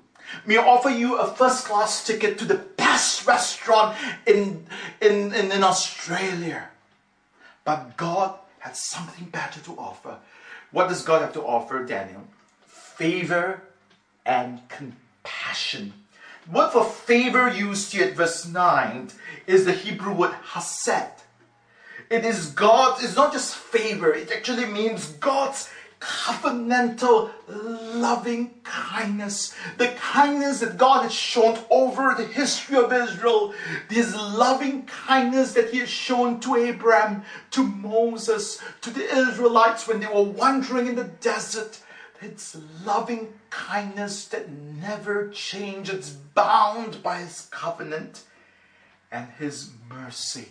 may 0.46 0.58
offer 0.58 0.90
you 0.90 1.18
a 1.18 1.28
first 1.28 1.66
class 1.66 2.06
ticket 2.06 2.38
to 2.40 2.46
the 2.46 2.56
best 2.56 3.26
restaurant 3.26 3.98
in, 4.26 4.66
in, 5.02 5.34
in, 5.34 5.52
in 5.52 5.64
Australia. 5.64 6.70
But 7.64 7.98
God 7.98 8.36
had 8.60 8.76
something 8.76 9.26
better 9.26 9.60
to 9.62 9.78
offer. 9.78 10.18
What 10.72 10.90
does 10.90 11.04
God 11.04 11.22
have 11.22 11.34
to 11.34 11.42
offer 11.42 11.84
Daniel? 11.84 12.28
Favor 12.66 13.64
and 14.28 14.62
compassion. 14.68 15.94
Word 16.52 16.72
for 16.72 16.84
favor 16.84 17.50
used 17.50 17.94
here 17.94 18.06
at 18.06 18.16
verse 18.16 18.46
9 18.48 19.10
is 19.48 19.66
the 19.66 19.72
Hebrew 19.72 20.14
word 20.14 20.36
hesed. 20.54 21.24
It 22.10 22.24
is 22.24 22.52
God, 22.52 23.02
it's 23.02 23.16
not 23.16 23.34
just 23.34 23.56
favor, 23.56 24.14
it 24.14 24.32
actually 24.32 24.66
means 24.66 25.08
God's 25.08 25.70
covenantal 26.00 27.32
loving 27.48 28.54
kindness. 28.64 29.56
The 29.78 29.88
kindness 29.88 30.60
that 30.60 30.78
God 30.78 31.04
has 31.04 31.14
shown 31.14 31.58
over 31.70 32.14
the 32.16 32.26
history 32.26 32.78
of 32.78 32.94
Israel. 32.94 33.54
This 33.90 34.16
loving 34.16 34.86
kindness 34.86 35.54
that 35.54 35.72
He 35.72 35.80
has 35.80 35.90
shown 35.90 36.40
to 36.42 36.56
Abraham, 36.56 37.24
to 37.52 37.64
Moses, 37.64 38.62
to 38.82 38.92
the 38.92 39.04
Israelites 39.04 39.88
when 39.88 40.00
they 40.00 40.08
were 40.08 40.22
wandering 40.22 40.88
in 40.88 40.96
the 40.96 41.06
desert. 41.06 41.80
It's 42.22 42.58
loving 42.84 43.34
kindness 43.50 44.26
that 44.30 44.50
never 44.50 45.30
changes. 45.30 45.96
It's 45.96 46.10
bound 46.10 47.04
by 47.04 47.20
His 47.20 47.48
covenant 47.52 48.24
and 49.12 49.30
His 49.38 49.72
mercy. 49.90 50.50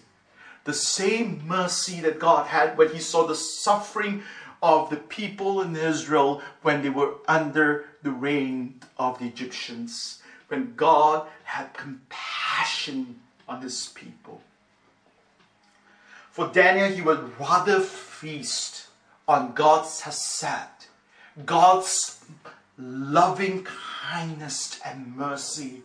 The 0.64 0.74
same 0.74 1.46
mercy 1.46 2.00
that 2.00 2.18
God 2.18 2.46
had 2.46 2.76
when 2.76 2.92
He 2.92 3.00
saw 3.00 3.26
the 3.26 3.34
suffering 3.34 4.22
of 4.62 4.90
the 4.90 4.96
people 4.96 5.60
in 5.60 5.76
Israel 5.76 6.42
when 6.62 6.82
they 6.82 6.90
were 6.90 7.14
under 7.28 7.86
the 8.02 8.10
reign 8.10 8.80
of 8.98 9.18
the 9.18 9.26
Egyptians, 9.26 10.22
when 10.48 10.74
God 10.76 11.28
had 11.44 11.74
compassion 11.74 13.20
on 13.48 13.60
his 13.60 13.88
people. 13.94 14.40
For 16.30 16.48
Daniel, 16.48 16.88
he 16.88 17.02
would 17.02 17.38
rather 17.38 17.80
feast 17.80 18.88
on 19.26 19.52
God's 19.52 20.02
hesed, 20.02 20.75
God's 21.44 22.24
loving 22.78 23.64
kindness 23.64 24.80
and 24.84 25.14
mercy, 25.16 25.82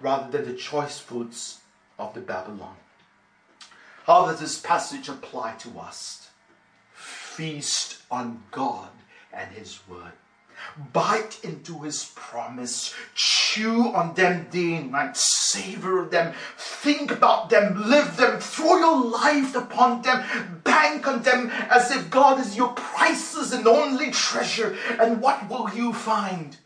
rather 0.00 0.30
than 0.30 0.50
the 0.50 0.56
choice 0.56 0.98
foods 0.98 1.60
of 1.98 2.14
the 2.14 2.20
Babylon. 2.20 2.76
How 4.04 4.26
does 4.26 4.40
this 4.40 4.58
passage 4.58 5.08
apply 5.08 5.52
to 5.58 5.78
us? 5.78 6.28
Feast 6.94 7.98
on 8.10 8.42
God 8.50 8.88
and 9.32 9.50
His 9.52 9.80
Word. 9.88 10.12
Bite 10.92 11.38
into 11.42 11.80
His 11.80 12.12
promise. 12.14 12.94
Chew 13.14 13.94
on 13.94 14.14
them 14.14 14.48
day 14.50 14.74
and 14.74 14.92
night. 14.92 15.16
Savor 15.16 16.04
them. 16.04 16.34
Think 16.56 17.10
about 17.10 17.50
them. 17.50 17.88
Live 17.88 18.16
them. 18.16 18.40
Throw 18.40 18.78
your 18.78 19.04
life 19.04 19.54
upon 19.54 20.02
them. 20.02 20.60
Bank 20.64 21.06
on 21.06 21.22
them 21.22 21.50
as 21.70 21.90
if 21.90 22.10
God 22.10 22.40
is 22.40 22.56
your 22.56 22.72
priceless 22.72 23.52
and 23.52 23.66
only 23.66 24.10
treasure. 24.10 24.76
And 25.00 25.20
what 25.20 25.48
will 25.48 25.70
you 25.74 25.92
find? 25.92 26.56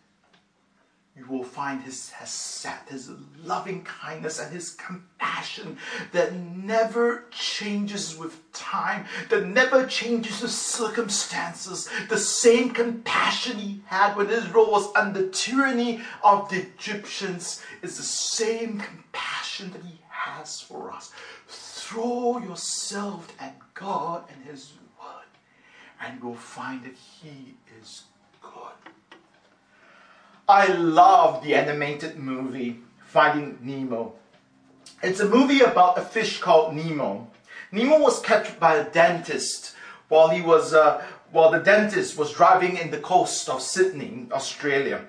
You 1.21 1.27
will 1.27 1.45
find 1.45 1.83
his 1.83 2.11
hesed, 2.11 2.89
his 2.89 3.11
loving 3.43 3.83
kindness 3.85 4.39
and 4.39 4.53
his 4.53 4.71
compassion 4.71 5.77
that 6.13 6.35
never 6.35 7.25
changes 7.31 8.17
with 8.17 8.51
time, 8.53 9.05
that 9.29 9.47
never 9.47 9.87
changes 9.87 10.41
with 10.41 10.51
circumstances. 10.51 11.89
The 12.09 12.19
same 12.19 12.71
compassion 12.71 13.59
he 13.59 13.83
had 13.87 14.17
when 14.17 14.31
Israel 14.31 14.71
was 14.71 14.91
under 14.97 15.29
tyranny 15.29 16.01
of 16.25 16.49
the 16.49 16.63
Egyptians 16.63 17.63
is 17.83 17.97
the 17.97 18.03
same 18.03 18.81
compassion 18.81 19.71
that 19.73 19.83
he 19.85 20.01
has 20.09 20.61
for 20.61 20.91
us. 20.91 21.13
Throw 21.47 22.39
yourself 22.39 23.33
at 23.39 23.57
God 23.75 24.25
and 24.33 24.45
his 24.45 24.73
word, 24.99 25.31
and 26.01 26.19
you'll 26.23 26.35
find 26.35 26.83
that 26.85 26.95
he 26.95 27.57
is 27.81 28.05
good. 28.41 28.93
I 30.51 30.67
love 30.67 31.45
the 31.45 31.55
animated 31.55 32.19
movie 32.19 32.81
Finding 33.05 33.57
Nemo. 33.63 34.15
It's 35.01 35.21
a 35.21 35.29
movie 35.29 35.61
about 35.61 35.97
a 35.97 36.01
fish 36.01 36.41
called 36.41 36.75
Nemo. 36.75 37.29
Nemo 37.71 38.01
was 38.01 38.19
captured 38.21 38.59
by 38.59 38.75
a 38.75 38.91
dentist 38.91 39.77
while 40.09 40.31
he 40.31 40.43
was 40.43 40.75
uh, 40.75 41.05
while 41.31 41.53
the 41.53 41.61
dentist 41.61 42.19
was 42.19 42.33
driving 42.33 42.79
in 42.79 42.91
the 42.91 42.99
coast 42.99 43.49
of 43.49 43.63
Sydney, 43.63 44.27
Australia. 44.33 45.05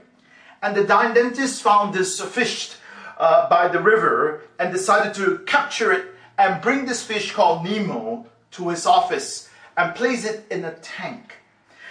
And 0.62 0.76
the 0.76 0.84
dentist 0.84 1.64
found 1.64 1.96
this 1.96 2.22
fish 2.22 2.76
uh, 3.18 3.50
by 3.50 3.68
the 3.68 3.80
river 3.80 4.44
and 4.60 4.72
decided 4.72 5.16
to 5.16 5.40
capture 5.48 5.92
it 5.92 6.06
and 6.38 6.62
bring 6.62 6.86
this 6.86 7.04
fish 7.04 7.32
called 7.32 7.66
Nemo 7.66 8.28
to 8.52 8.70
his 8.70 8.86
office 8.86 9.50
and 9.76 9.96
place 9.96 10.24
it 10.24 10.46
in 10.52 10.66
a 10.66 10.76
tank. 10.84 11.38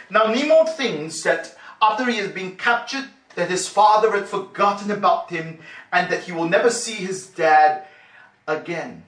Now 0.08 0.26
Nemo 0.26 0.66
thinks 0.66 1.22
that 1.22 1.56
after 1.82 2.04
he 2.04 2.18
has 2.18 2.30
been 2.30 2.56
captured 2.56 3.08
that 3.34 3.50
his 3.50 3.68
father 3.68 4.12
had 4.12 4.26
forgotten 4.26 4.90
about 4.90 5.30
him 5.30 5.58
and 5.92 6.10
that 6.10 6.24
he 6.24 6.32
will 6.32 6.48
never 6.48 6.70
see 6.70 6.94
his 6.94 7.26
dad 7.26 7.84
again. 8.46 9.04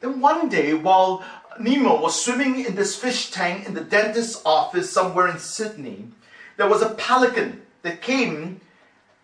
Then 0.00 0.20
one 0.20 0.48
day, 0.48 0.74
while 0.74 1.24
Nemo 1.58 2.00
was 2.00 2.22
swimming 2.22 2.64
in 2.64 2.74
this 2.74 2.96
fish 2.96 3.30
tank 3.30 3.66
in 3.66 3.74
the 3.74 3.80
dentist's 3.80 4.42
office 4.44 4.92
somewhere 4.92 5.28
in 5.28 5.38
Sydney, 5.38 6.08
there 6.56 6.68
was 6.68 6.82
a 6.82 6.94
pelican 6.94 7.62
that 7.82 8.02
came 8.02 8.60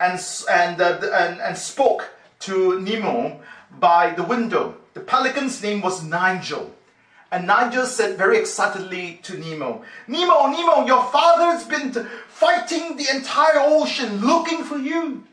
and, 0.01 0.21
and, 0.51 0.81
uh, 0.81 0.99
and, 1.13 1.41
and 1.41 1.59
spoke 1.59 2.11
to 2.41 2.81
Nemo 2.81 3.41
by 3.79 4.11
the 4.11 4.23
window. 4.23 4.77
The 4.95 5.01
pelican's 5.01 5.63
name 5.63 5.81
was 5.81 6.05
Nigel. 6.05 6.75
And 7.33 7.47
Nigel 7.47 7.87
said 7.87 8.19
very 8.19 8.37
excitedly 8.39 9.19
to 9.23 9.39
Nemo, 9.39 9.83
Nemo, 10.07 10.49
Nemo, 10.49 10.87
your 10.87 11.03
father's 11.05 11.65
been 11.65 11.91
fighting 12.29 12.99
the 12.99 13.09
entire 13.09 13.59
ocean 13.59 14.21
looking 14.21 14.63
for 14.65 14.77
you. 14.77 15.25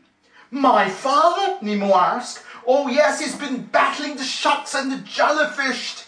My 0.50 0.88
father? 0.88 1.58
Nemo 1.60 1.94
asked. 1.94 2.42
Oh, 2.66 2.88
yes, 2.88 3.20
he's 3.20 3.36
been 3.36 3.64
battling 3.64 4.16
the 4.16 4.24
sharks 4.24 4.74
and 4.74 4.90
the 4.90 4.96
jellyfish. 5.02 6.04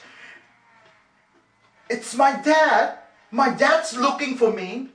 It's 1.91 2.15
my 2.15 2.41
dad. 2.41 2.97
My 3.31 3.51
dad's 3.51 3.95
looking 3.95 4.37
for 4.37 4.51
me. 4.51 4.89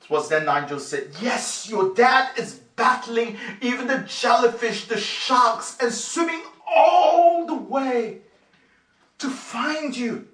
It 0.00 0.08
was 0.08 0.30
then 0.30 0.46
Nigel 0.46 0.80
said, 0.80 1.10
Yes, 1.20 1.68
your 1.68 1.94
dad 1.94 2.30
is 2.38 2.54
battling 2.76 3.36
even 3.60 3.88
the 3.88 3.98
jellyfish, 4.08 4.86
the 4.86 4.96
sharks, 4.96 5.76
and 5.82 5.92
swimming 5.92 6.42
all 6.66 7.44
the 7.44 7.54
way 7.54 8.22
to 9.20 9.28
find 9.28 9.96
you. 9.96 10.26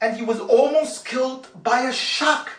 And 0.00 0.16
he 0.16 0.22
was 0.22 0.40
almost 0.40 1.04
killed 1.04 1.48
by 1.62 1.80
a 1.82 1.92
shark 1.92 2.50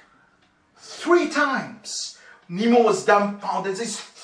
three 0.77 1.29
times. 1.29 2.17
Nemo 2.47 2.83
was 2.83 3.05
dumbfounded 3.05 3.77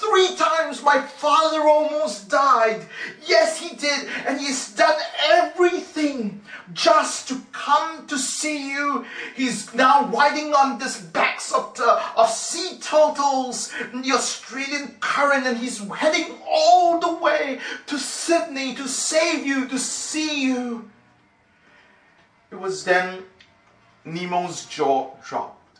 Three 0.10 0.36
times 0.36 0.84
my 0.84 1.02
father 1.02 1.62
almost 1.62 2.30
died. 2.30 2.86
Yes, 3.26 3.60
he 3.60 3.76
did. 3.76 4.08
And 4.28 4.40
he's 4.40 4.74
done 4.76 5.00
everything 5.28 6.42
just 6.74 7.28
to 7.30 7.42
come 7.52 8.06
to 8.08 8.18
see 8.18 8.72
you. 8.72 9.06
He's 9.36 9.74
now 9.74 10.08
riding 10.08 10.54
on 10.54 10.78
this 10.78 11.02
backs 11.02 11.54
of, 11.54 11.76
the, 11.76 12.02
of 12.16 12.30
sea 12.30 12.78
turtles 12.80 13.74
in 13.94 14.02
the 14.02 14.12
Australian 14.12 14.96
current 15.00 15.48
and 15.48 15.58
he's 15.58 15.80
heading 15.90 16.36
all 16.48 17.00
the 17.00 17.16
way 17.16 17.60
to 17.88 17.98
Sydney 17.98 18.76
to 18.76 18.88
save 18.88 19.46
you, 19.46 19.68
to 19.68 19.80
see 19.80 20.46
you. 20.46 20.90
It 22.52 22.60
was 22.60 22.84
then 22.84 23.24
Nemo's 24.06 24.66
jaw 24.66 25.12
dropped. 25.26 25.80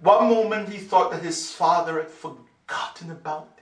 One 0.00 0.28
moment 0.28 0.68
he 0.68 0.78
thought 0.78 1.10
that 1.10 1.22
his 1.22 1.50
father 1.50 2.00
had 2.00 2.10
forgotten 2.10 3.10
about. 3.10 3.53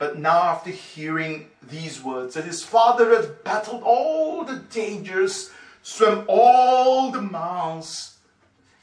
But 0.00 0.18
now, 0.18 0.44
after 0.44 0.70
hearing 0.70 1.50
these 1.62 2.02
words, 2.02 2.32
that 2.32 2.46
his 2.46 2.64
father 2.64 3.14
had 3.14 3.44
battled 3.44 3.82
all 3.82 4.44
the 4.44 4.56
dangers, 4.56 5.50
swam 5.82 6.24
all 6.26 7.10
the 7.10 7.20
miles 7.20 8.16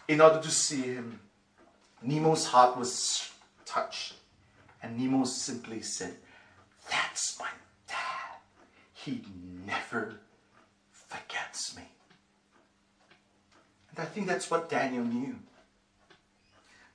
in 0.07 0.21
order 0.21 0.39
to 0.39 0.51
see 0.51 0.83
him, 0.83 1.19
Nemo's 2.03 2.45
heart 2.45 2.77
was 2.77 3.31
touched. 3.65 4.13
And 4.83 4.95
Nemo 4.99 5.25
simply 5.25 5.81
said, 5.81 6.13
That's 6.87 7.39
my 7.39 7.49
dad. 7.87 8.37
He 8.93 9.23
never 9.65 10.19
forgets 10.91 11.75
me. 11.75 11.83
And 13.89 13.99
I 13.99 14.05
think 14.05 14.27
that's 14.27 14.51
what 14.51 14.69
Daniel 14.69 15.03
knew 15.03 15.35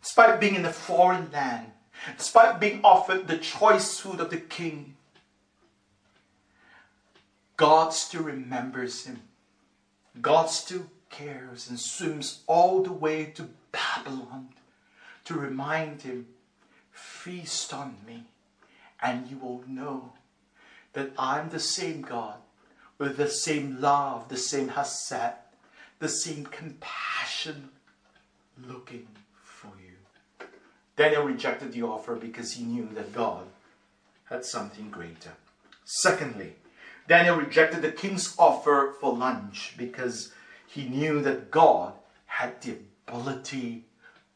despite 0.02 0.40
being 0.40 0.56
in 0.56 0.66
a 0.66 0.72
foreign 0.72 1.30
land, 1.32 1.72
despite 2.16 2.60
being 2.60 2.80
offered 2.84 3.26
the 3.26 3.38
choice 3.38 3.98
food 3.98 4.20
of 4.20 4.30
the 4.30 4.38
king, 4.38 4.94
God 7.56 7.92
still 7.92 8.22
remembers 8.22 9.06
him. 9.06 9.22
God 10.20 10.46
still 10.46 10.86
cares 11.10 11.68
and 11.68 11.78
swims 11.78 12.40
all 12.46 12.82
the 12.82 12.92
way 12.92 13.26
to 13.26 13.48
Babylon 13.70 14.48
to 15.24 15.34
remind 15.34 16.02
him, 16.02 16.26
Feast 16.90 17.72
on 17.72 17.96
me, 18.06 18.24
and 19.00 19.28
you 19.28 19.38
will 19.38 19.62
know 19.66 20.12
that 20.92 21.10
I'm 21.16 21.48
the 21.48 21.60
same 21.60 22.02
God 22.02 22.36
with 22.98 23.16
the 23.16 23.28
same 23.28 23.80
love, 23.80 24.28
the 24.28 24.36
same 24.36 24.68
hesed, 24.68 25.34
the 25.98 26.08
same 26.08 26.44
compassion 26.46 27.70
looking 28.58 29.06
Daniel 31.02 31.24
rejected 31.24 31.72
the 31.72 31.82
offer 31.82 32.14
because 32.14 32.52
he 32.52 32.62
knew 32.62 32.88
that 32.94 33.12
God 33.12 33.44
had 34.26 34.44
something 34.44 34.88
greater. 34.88 35.32
Secondly, 35.84 36.52
Daniel 37.08 37.34
rejected 37.34 37.82
the 37.82 37.90
king's 37.90 38.36
offer 38.38 38.94
for 39.00 39.12
lunch 39.12 39.74
because 39.76 40.32
he 40.68 40.84
knew 40.84 41.20
that 41.22 41.50
God 41.50 41.94
had 42.26 42.62
the 42.62 42.76
ability 43.08 43.82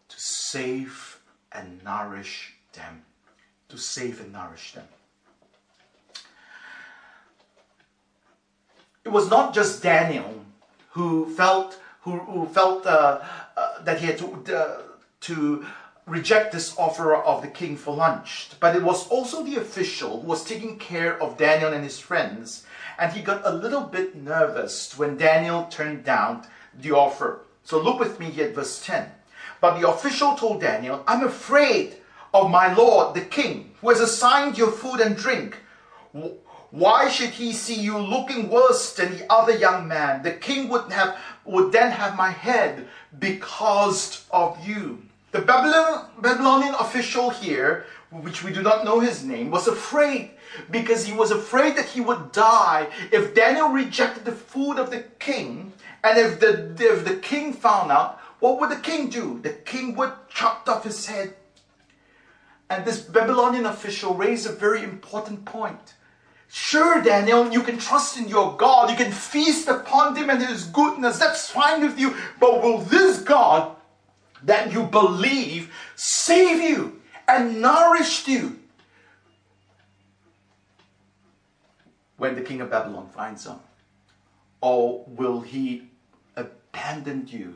to 0.09 0.17
save 0.19 1.21
and 1.53 1.85
nourish 1.85 2.55
them. 2.73 3.05
To 3.69 3.79
save 3.79 4.21
and 4.21 4.33
nourish 4.33 4.73
them. 4.73 4.89
It 9.05 9.11
was 9.11 9.31
not 9.31 9.55
just 9.55 9.85
Daniel 9.85 10.45
who 10.91 11.33
felt 11.33 11.79
who, 12.01 12.19
who 12.19 12.47
felt 12.47 12.85
uh, 12.87 13.21
uh, 13.57 13.83
that 13.83 14.01
he 14.01 14.07
had 14.07 14.19
to, 14.19 14.57
uh, 14.57 14.83
to 15.21 15.65
reject 16.07 16.53
this 16.53 16.77
offer 16.79 17.15
of 17.15 17.43
the 17.43 17.49
king 17.49 17.77
for 17.77 17.95
lunch. 17.95 18.51
But 18.61 18.77
it 18.77 18.83
was 18.83 19.09
also 19.09 19.43
the 19.43 19.57
official 19.57 20.21
who 20.21 20.29
was 20.29 20.45
taking 20.45 20.79
care 20.79 21.21
of 21.21 21.37
Daniel 21.37 21.73
and 21.73 21.83
his 21.83 21.99
friends, 21.99 22.65
and 22.99 23.13
he 23.13 23.23
got 23.23 23.43
a 23.45 23.53
little 23.53 23.83
bit 23.83 24.15
nervous 24.15 24.97
when 24.97 25.17
Daniel 25.17 25.65
turned 25.65 26.05
down 26.05 26.47
the 26.79 26.93
offer. 26.93 27.41
So 27.65 27.83
look 27.83 27.99
with 27.99 28.21
me 28.21 28.31
here 28.31 28.49
at 28.49 28.55
verse 28.55 28.85
10. 28.85 29.11
But 29.61 29.81
the 29.81 29.89
official 29.89 30.35
told 30.35 30.61
Daniel, 30.61 31.03
I'm 31.09 31.25
afraid 31.25 31.97
of 32.33 32.51
my 32.51 32.73
lord 32.73 33.15
the 33.15 33.23
king, 33.23 33.75
who 33.81 33.89
has 33.89 34.01
assigned 34.01 34.57
your 34.57 34.71
food 34.71 35.01
and 35.01 35.17
drink. 35.17 35.57
Why 36.71 37.09
should 37.09 37.31
he 37.31 37.53
see 37.53 37.81
you 37.81 37.99
looking 37.99 38.49
worse 38.49 38.95
than 38.95 39.17
the 39.17 39.33
other 39.33 39.57
young 39.57 39.89
man? 39.89 40.23
The 40.23 40.33
king 40.33 40.69
would 40.69 40.93
have 40.93 41.19
would 41.45 41.73
then 41.73 41.91
have 41.91 42.17
my 42.17 42.31
head 42.31 42.89
because 43.19 44.25
of 44.31 44.67
you. 44.67 45.03
The 45.33 45.43
Babylon, 45.43 46.09
Babylonian 46.21 46.75
official 46.75 47.31
here, 47.31 47.87
which 48.11 48.43
we 48.45 48.53
do 48.53 48.63
not 48.63 48.85
know 48.85 49.01
his 49.01 49.25
name, 49.25 49.51
was 49.51 49.67
afraid 49.67 50.31
because 50.71 51.05
he 51.05 51.13
was 51.13 51.31
afraid 51.31 51.77
that 51.77 51.87
he 51.87 52.01
would 52.01 52.33
die 52.33 52.89
if 53.13 53.35
Daniel 53.35 53.69
rejected 53.69 54.25
the 54.25 54.33
food 54.33 54.79
of 54.79 54.91
the 54.91 55.01
king. 55.19 55.73
And 56.05 56.19
if 56.19 56.41
the, 56.41 56.75
if 56.79 57.05
the 57.05 57.17
king 57.17 57.53
found 57.53 57.91
out, 57.91 58.21
what 58.39 58.61
would 58.61 58.71
the 58.71 58.77
king 58.77 59.11
do? 59.11 59.41
The 59.43 59.51
king 59.51 59.97
would 59.97 60.13
chop 60.29 60.69
off 60.69 60.85
his 60.85 61.07
head. 61.07 61.35
And 62.71 62.85
this 62.85 63.01
Babylonian 63.01 63.67
official 63.67 64.15
raised 64.15 64.47
a 64.47 64.53
very 64.53 64.83
important 64.83 65.45
point. 65.45 65.95
Sure, 66.49 67.03
Daniel, 67.03 67.53
you 67.53 67.63
can 67.63 67.79
trust 67.79 68.17
in 68.17 68.29
your 68.29 68.57
God. 68.57 68.91
You 68.91 68.97
can 68.97 69.13
feast 69.13 69.69
upon 69.69 70.15
him 70.15 70.31
and 70.31 70.43
his 70.43 70.65
goodness. 70.65 71.19
That's 71.19 71.51
fine 71.51 71.81
with 71.81 71.99
you. 71.99 72.15
But 72.41 72.63
will 72.63 72.79
this 72.79 73.21
God 73.21 73.76
that 74.43 74.73
you 74.73 74.85
believe 74.85 75.73
save 75.95 76.61
you 76.61 77.01
and 77.29 77.61
nourished 77.61 78.29
you. 78.29 78.59
When 82.17 82.35
the 82.35 82.43
king 82.43 82.61
of 82.61 82.71
Babylon 82.71 83.09
finds 83.09 83.45
him, 83.47 83.57
or 84.61 85.05
will 85.07 85.41
he 85.41 85.89
abandon 86.35 87.27
you 87.29 87.55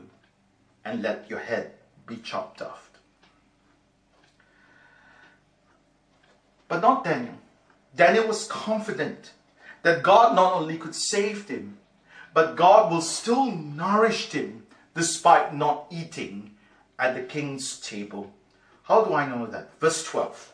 and 0.84 1.02
let 1.02 1.30
your 1.30 1.38
head 1.38 1.72
be 2.06 2.16
chopped 2.18 2.60
off? 2.60 2.90
But 6.68 6.82
not 6.82 7.04
Daniel. 7.04 7.34
Daniel 7.96 8.28
was 8.28 8.46
confident 8.46 9.32
that 9.82 10.02
God 10.02 10.36
not 10.36 10.54
only 10.54 10.76
could 10.76 10.94
save 10.94 11.48
him, 11.48 11.78
but 12.32 12.54
God 12.54 12.92
will 12.92 13.00
still 13.00 13.50
nourish 13.50 14.30
him 14.30 14.66
despite 14.94 15.54
not 15.54 15.86
eating 15.90 16.52
at 17.00 17.14
the 17.14 17.22
king's 17.22 17.80
table. 17.80 18.30
How 18.84 19.04
do 19.04 19.14
I 19.14 19.26
know 19.26 19.46
that? 19.46 19.70
Verse 19.80 20.04
12. 20.04 20.52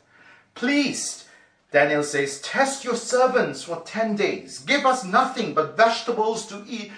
Please, 0.55 1.27
Daniel 1.73 2.03
says, 2.03 2.41
test 2.41 2.85
your 2.85 2.95
servants 2.95 3.65
for 3.65 3.83
10 3.85 4.17
days. 4.17 4.61
Give 4.61 4.87
us 4.87 5.05
nothing 5.05 5.53
but 5.53 5.77
vegetables 5.77 6.47
to 6.47 6.65
eat 6.69 6.93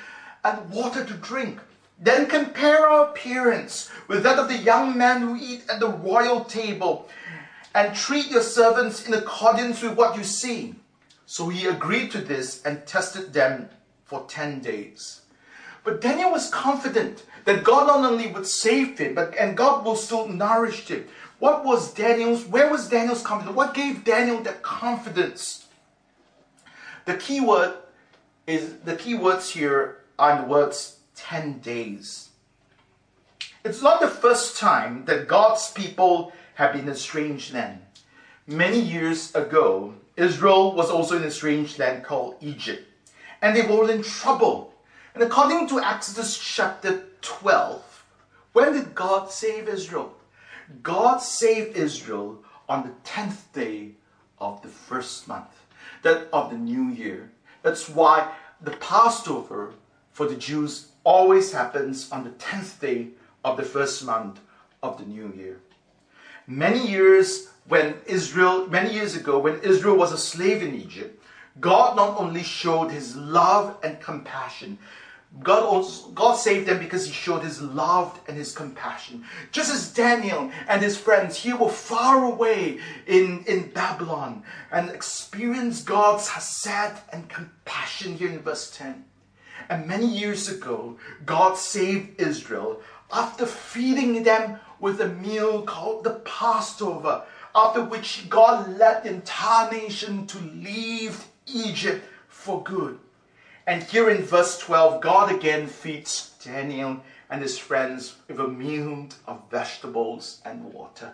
and 0.44 0.70
water 0.70 1.04
to 1.04 1.14
drink. 1.14 1.58
Then 1.98 2.26
compare 2.26 2.88
our 2.88 3.08
appearance 3.08 3.90
with 4.06 4.22
that 4.22 4.38
of 4.38 4.48
the 4.48 4.58
young 4.58 4.96
men 4.96 5.22
who 5.22 5.36
eat 5.36 5.64
at 5.68 5.80
the 5.80 5.88
royal 5.88 6.44
table 6.44 7.08
and 7.74 7.96
treat 7.96 8.30
your 8.30 8.42
servants 8.42 9.06
in 9.06 9.14
accordance 9.14 9.82
with 9.82 9.96
what 9.96 10.16
you 10.16 10.24
see. 10.24 10.74
So 11.26 11.48
he 11.48 11.66
agreed 11.66 12.10
to 12.12 12.20
this 12.20 12.62
and 12.62 12.86
tested 12.86 13.32
them 13.32 13.70
for 14.04 14.24
10 14.28 14.60
days. 14.60 15.22
But 15.84 16.00
Daniel 16.00 16.30
was 16.30 16.50
confident 16.50 17.24
that 17.48 17.64
God 17.64 17.86
not 17.86 18.04
only 18.04 18.26
would 18.26 18.46
save 18.46 18.98
him, 18.98 19.14
but 19.14 19.34
and 19.38 19.56
God 19.56 19.82
will 19.82 19.96
still 19.96 20.28
nourish 20.28 20.86
him. 20.86 21.06
What 21.38 21.64
was 21.64 21.94
Daniel's, 21.94 22.44
where 22.44 22.70
was 22.70 22.90
Daniel's 22.90 23.22
confidence? 23.22 23.56
What 23.56 23.72
gave 23.72 24.04
Daniel 24.04 24.42
that 24.42 24.60
confidence? 24.60 25.64
The 27.06 27.14
key 27.16 27.40
word 27.40 27.72
is 28.46 28.74
the 28.84 28.96
key 28.96 29.14
words 29.14 29.48
here 29.48 30.04
are 30.18 30.42
the 30.42 30.46
words 30.46 30.98
10 31.16 31.60
days. 31.60 32.28
It's 33.64 33.80
not 33.80 34.02
the 34.02 34.08
first 34.08 34.58
time 34.58 35.06
that 35.06 35.26
God's 35.26 35.72
people 35.72 36.34
have 36.56 36.74
been 36.74 36.82
in 36.82 36.90
a 36.90 36.94
strange 36.94 37.54
land. 37.54 37.80
Many 38.46 38.78
years 38.78 39.34
ago, 39.34 39.94
Israel 40.18 40.74
was 40.74 40.90
also 40.90 41.16
in 41.16 41.22
a 41.22 41.30
strange 41.30 41.78
land 41.78 42.04
called 42.04 42.36
Egypt, 42.42 42.86
and 43.40 43.56
they 43.56 43.62
were 43.62 43.90
in 43.90 44.02
trouble. 44.02 44.67
And 45.18 45.26
according 45.26 45.66
to 45.70 45.80
Exodus 45.80 46.38
chapter 46.38 47.02
12, 47.22 48.04
when 48.52 48.72
did 48.72 48.94
God 48.94 49.32
save 49.32 49.68
Israel? 49.68 50.14
God 50.84 51.16
saved 51.16 51.76
Israel 51.76 52.38
on 52.68 52.84
the 52.84 52.92
10th 53.02 53.52
day 53.52 53.94
of 54.38 54.62
the 54.62 54.68
first 54.68 55.26
month, 55.26 55.50
that 56.02 56.28
of 56.32 56.50
the 56.50 56.56
new 56.56 56.90
year. 56.90 57.32
That's 57.62 57.88
why 57.88 58.32
the 58.60 58.70
Passover 58.76 59.74
for 60.12 60.28
the 60.28 60.36
Jews 60.36 60.92
always 61.02 61.50
happens 61.50 62.12
on 62.12 62.22
the 62.22 62.30
10th 62.30 62.78
day 62.78 63.08
of 63.44 63.56
the 63.56 63.64
first 63.64 64.04
month 64.04 64.38
of 64.84 64.98
the 64.98 65.04
new 65.04 65.32
year. 65.36 65.58
Many 66.46 66.86
years 66.86 67.48
when 67.66 67.96
Israel, 68.06 68.68
many 68.68 68.94
years 68.94 69.16
ago, 69.16 69.40
when 69.40 69.58
Israel 69.62 69.96
was 69.96 70.12
a 70.12 70.16
slave 70.16 70.62
in 70.62 70.76
Egypt, 70.76 71.20
God 71.58 71.96
not 71.96 72.20
only 72.20 72.44
showed 72.44 72.92
his 72.92 73.16
love 73.16 73.78
and 73.82 74.00
compassion, 74.00 74.78
God, 75.42 75.86
God 76.14 76.34
saved 76.34 76.66
them 76.66 76.78
because 76.78 77.06
he 77.06 77.12
showed 77.12 77.42
his 77.42 77.60
love 77.60 78.18
and 78.26 78.36
his 78.36 78.54
compassion. 78.54 79.24
Just 79.52 79.72
as 79.72 79.92
Daniel 79.92 80.50
and 80.66 80.82
his 80.82 80.96
friends 80.96 81.36
here 81.36 81.56
were 81.56 81.68
far 81.68 82.24
away 82.24 82.80
in, 83.06 83.44
in 83.46 83.70
Babylon 83.70 84.42
and 84.72 84.90
experienced 84.90 85.86
God's 85.86 86.28
hesed 86.28 86.98
and 87.12 87.28
compassion 87.28 88.14
here 88.14 88.30
in 88.30 88.40
verse 88.40 88.70
10. 88.70 89.04
And 89.68 89.86
many 89.86 90.06
years 90.06 90.48
ago, 90.48 90.98
God 91.26 91.56
saved 91.56 92.20
Israel 92.20 92.80
after 93.12 93.46
feeding 93.46 94.22
them 94.22 94.58
with 94.80 95.00
a 95.00 95.08
meal 95.08 95.62
called 95.62 96.04
the 96.04 96.20
Passover, 96.24 97.22
after 97.54 97.84
which 97.84 98.28
God 98.28 98.78
led 98.78 99.02
the 99.02 99.10
entire 99.10 99.70
nation 99.70 100.26
to 100.28 100.38
leave 100.38 101.26
Egypt 101.46 102.04
for 102.28 102.62
good. 102.62 102.98
And 103.68 103.82
here 103.82 104.08
in 104.08 104.22
verse 104.22 104.56
12, 104.60 105.02
God 105.02 105.30
again 105.30 105.66
feeds 105.66 106.30
Daniel 106.42 107.02
and 107.28 107.42
his 107.42 107.58
friends 107.58 108.16
with 108.26 108.40
a 108.40 108.48
meal 108.48 109.08
of 109.26 109.42
vegetables 109.50 110.40
and 110.42 110.72
water. 110.72 111.12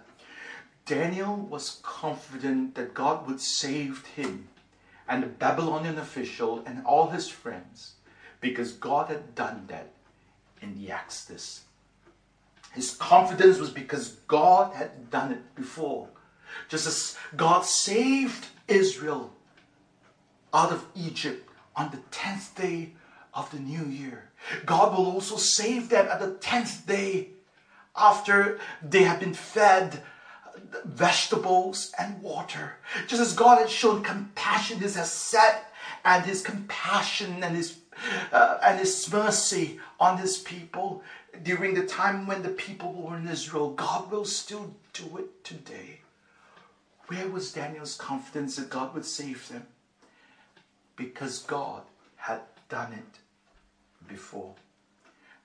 Daniel 0.86 1.34
was 1.34 1.80
confident 1.82 2.76
that 2.76 2.94
God 2.94 3.26
would 3.26 3.40
save 3.40 4.06
him 4.06 4.46
and 5.08 5.20
the 5.20 5.26
Babylonian 5.26 5.98
official 5.98 6.62
and 6.64 6.86
all 6.86 7.08
his 7.08 7.28
friends 7.28 7.94
because 8.40 8.70
God 8.70 9.08
had 9.08 9.34
done 9.34 9.64
that 9.66 9.90
in 10.62 10.78
the 10.78 10.92
Exodus. 10.92 11.62
His 12.72 12.94
confidence 12.94 13.58
was 13.58 13.70
because 13.70 14.10
God 14.28 14.76
had 14.76 15.10
done 15.10 15.32
it 15.32 15.56
before. 15.56 16.08
Just 16.68 16.86
as 16.86 17.16
God 17.34 17.64
saved 17.64 18.46
Israel 18.68 19.32
out 20.52 20.70
of 20.70 20.86
Egypt 20.94 21.43
on 21.76 21.90
the 21.90 21.98
10th 22.16 22.54
day 22.56 22.92
of 23.32 23.50
the 23.50 23.58
new 23.58 23.84
year, 23.84 24.30
God 24.64 24.96
will 24.96 25.06
also 25.06 25.36
save 25.36 25.88
them 25.88 26.08
at 26.08 26.20
the 26.20 26.32
10th 26.32 26.86
day 26.86 27.28
after 27.96 28.58
they 28.82 29.02
have 29.02 29.20
been 29.20 29.34
fed 29.34 30.02
vegetables 30.84 31.92
and 31.98 32.20
water. 32.22 32.74
Just 33.06 33.22
as 33.22 33.32
God 33.32 33.58
had 33.58 33.70
shown 33.70 34.02
compassion, 34.02 34.78
His 34.78 34.96
hesed 34.96 35.62
and 36.04 36.24
His 36.24 36.42
compassion 36.42 37.42
and 37.42 37.56
His 37.56 37.78
uh, 38.32 38.58
and 38.62 38.78
His 38.78 39.12
mercy 39.12 39.78
on 40.00 40.18
His 40.18 40.38
people 40.38 41.02
during 41.42 41.74
the 41.74 41.86
time 41.86 42.26
when 42.26 42.42
the 42.42 42.48
people 42.48 42.92
were 42.92 43.16
in 43.16 43.28
Israel, 43.28 43.70
God 43.70 44.10
will 44.10 44.24
still 44.24 44.74
do 44.92 45.16
it 45.18 45.44
today. 45.44 46.00
Where 47.08 47.28
was 47.28 47.52
Daniel's 47.52 47.96
confidence 47.96 48.56
that 48.56 48.70
God 48.70 48.94
would 48.94 49.04
save 49.04 49.48
them? 49.48 49.66
Because 50.96 51.40
God 51.40 51.82
had 52.16 52.40
done 52.68 52.92
it 52.92 53.18
before. 54.08 54.54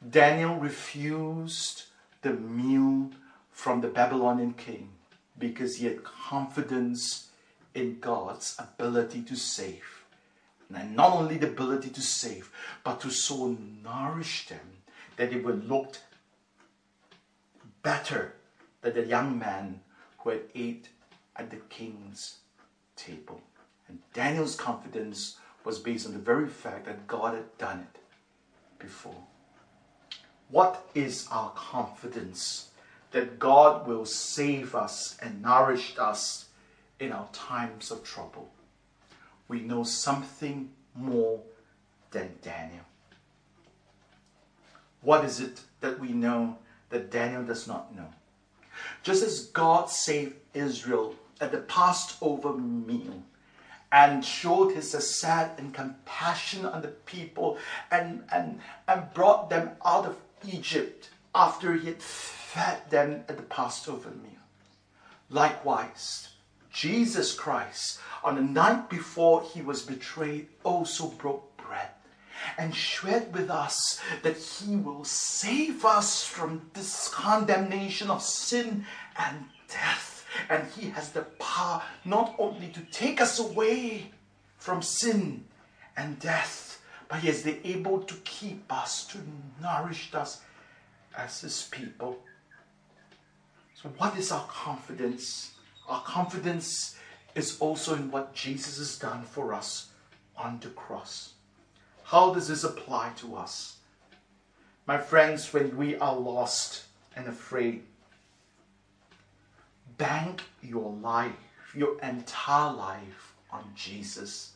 Daniel 0.07 0.55
refused 0.55 1.83
the 2.21 2.33
meal 2.33 3.09
from 3.51 3.81
the 3.81 3.87
Babylonian 3.87 4.53
king 4.53 4.89
because 5.37 5.77
he 5.77 5.85
had 5.85 6.03
confidence 6.03 7.29
in 7.73 7.99
God's 7.99 8.55
ability 8.57 9.21
to 9.23 9.35
save. 9.35 10.03
And 10.73 10.95
not 10.95 11.13
only 11.13 11.37
the 11.37 11.47
ability 11.47 11.89
to 11.89 12.01
save, 12.01 12.51
but 12.83 13.01
to 13.01 13.09
so 13.09 13.57
nourish 13.83 14.47
them 14.47 14.83
that 15.17 15.31
they 15.31 15.39
would 15.39 15.67
look 15.67 15.97
better 17.81 18.35
than 18.81 18.93
the 18.93 19.05
young 19.05 19.37
man 19.37 19.81
who 20.19 20.29
had 20.29 20.41
ate 20.53 20.89
at 21.35 21.49
the 21.49 21.57
king's 21.57 22.37
table. 22.95 23.41
And 23.89 23.99
Daniel's 24.13 24.55
confidence 24.55 25.37
was 25.65 25.79
based 25.79 26.05
on 26.05 26.13
the 26.13 26.19
very 26.19 26.47
fact 26.47 26.85
that 26.85 27.07
God 27.07 27.33
had 27.33 27.57
done 27.57 27.79
it 27.79 27.99
before. 28.77 29.23
What 30.49 30.87
is 30.95 31.27
our 31.31 31.51
confidence 31.51 32.69
that 33.11 33.39
God 33.39 33.87
will 33.87 34.05
save 34.05 34.75
us 34.75 35.17
and 35.21 35.41
nourish 35.41 35.95
us 35.99 36.45
in 36.99 37.11
our 37.11 37.27
times 37.33 37.91
of 37.91 38.03
trouble? 38.03 38.51
We 39.47 39.61
know 39.61 39.83
something 39.83 40.69
more 40.95 41.41
than 42.11 42.35
Daniel. 42.41 42.85
What 45.01 45.23
is 45.23 45.39
it 45.39 45.61
that 45.81 45.99
we 45.99 46.09
know 46.09 46.57
that 46.89 47.11
Daniel 47.11 47.43
does 47.43 47.67
not 47.67 47.95
know? 47.95 48.09
Just 49.03 49.23
as 49.23 49.47
God 49.47 49.89
saved 49.89 50.35
Israel 50.53 51.15
at 51.41 51.51
the 51.51 51.59
Passover 51.59 52.53
meal 52.53 53.23
and 53.91 54.23
showed 54.23 54.73
his 54.73 54.91
sad 54.91 55.51
and 55.57 55.73
compassion 55.73 56.65
on 56.65 56.81
the 56.81 56.87
people 56.87 57.57
and, 57.91 58.23
and, 58.31 58.59
and 58.87 59.13
brought 59.13 59.49
them 59.49 59.71
out 59.85 60.05
of 60.05 60.17
Egypt 60.47 61.09
after 61.33 61.73
he 61.73 61.87
had 61.87 62.01
fed 62.01 62.89
them 62.89 63.23
at 63.27 63.37
the 63.37 63.43
Passover 63.43 64.09
meal. 64.09 64.31
Likewise, 65.29 66.29
Jesus 66.71 67.33
Christ, 67.33 67.99
on 68.23 68.35
the 68.35 68.41
night 68.41 68.89
before 68.89 69.43
he 69.43 69.61
was 69.61 69.81
betrayed, 69.81 70.47
also 70.63 71.07
broke 71.07 71.57
bread 71.57 71.89
and 72.57 72.73
shared 72.73 73.33
with 73.33 73.49
us 73.49 73.99
that 74.23 74.37
he 74.37 74.75
will 74.75 75.03
save 75.03 75.83
us 75.85 76.23
from 76.23 76.69
this 76.73 77.09
condemnation 77.09 78.09
of 78.09 78.21
sin 78.21 78.85
and 79.17 79.45
death. 79.67 80.08
And 80.49 80.67
he 80.77 80.89
has 80.89 81.11
the 81.11 81.23
power 81.39 81.81
not 82.05 82.35
only 82.37 82.67
to 82.69 82.81
take 82.91 83.21
us 83.21 83.39
away 83.39 84.11
from 84.57 84.81
sin 84.81 85.45
and 85.97 86.19
death, 86.19 86.81
but 87.07 87.19
he 87.19 87.29
is 87.29 87.45
able 87.45 87.99
to 88.03 88.15
keep 88.23 88.71
us, 88.71 89.05
to 89.07 89.17
nourish 89.61 90.13
us 90.13 90.41
as 91.17 91.41
his 91.41 91.67
people. 91.71 92.19
So, 93.73 93.89
what 93.97 94.17
is 94.17 94.31
our 94.31 94.45
confidence? 94.47 95.53
Our 95.87 96.01
confidence 96.03 96.95
is 97.35 97.57
also 97.59 97.95
in 97.95 98.11
what 98.11 98.33
Jesus 98.33 98.77
has 98.77 98.97
done 98.99 99.23
for 99.23 99.53
us 99.53 99.89
on 100.37 100.59
the 100.61 100.69
cross. 100.69 101.33
How 102.03 102.33
does 102.33 102.47
this 102.47 102.63
apply 102.63 103.13
to 103.17 103.35
us? 103.35 103.77
My 104.85 104.97
friends, 104.97 105.53
when 105.53 105.77
we 105.77 105.95
are 105.97 106.15
lost 106.15 106.83
and 107.15 107.27
afraid, 107.27 107.83
bank 109.99 110.41
your 110.63 110.91
life, 111.01 111.33
your 111.75 112.01
entire 112.01 112.73
life 112.73 113.35
on 113.51 113.63
Jesus. 113.75 114.53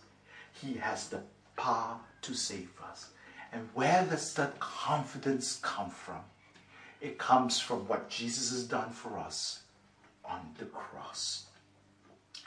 He 0.54 0.74
has 0.76 1.10
the 1.10 1.22
power 1.56 2.00
to 2.24 2.34
save 2.34 2.72
us. 2.90 3.10
And 3.52 3.70
where 3.76 4.08
does 4.10 4.34
that 4.34 4.60
confidence 4.60 5.60
come 5.62 5.92
from? 5.92 6.22
It 7.02 7.20
comes 7.20 7.60
from 7.60 7.88
what 7.88 8.10
Jesus 8.10 8.50
has 8.50 8.64
done 8.64 8.90
for 8.90 9.20
us 9.20 9.60
on 10.26 10.40
the 10.58 10.66
cross. 10.66 11.46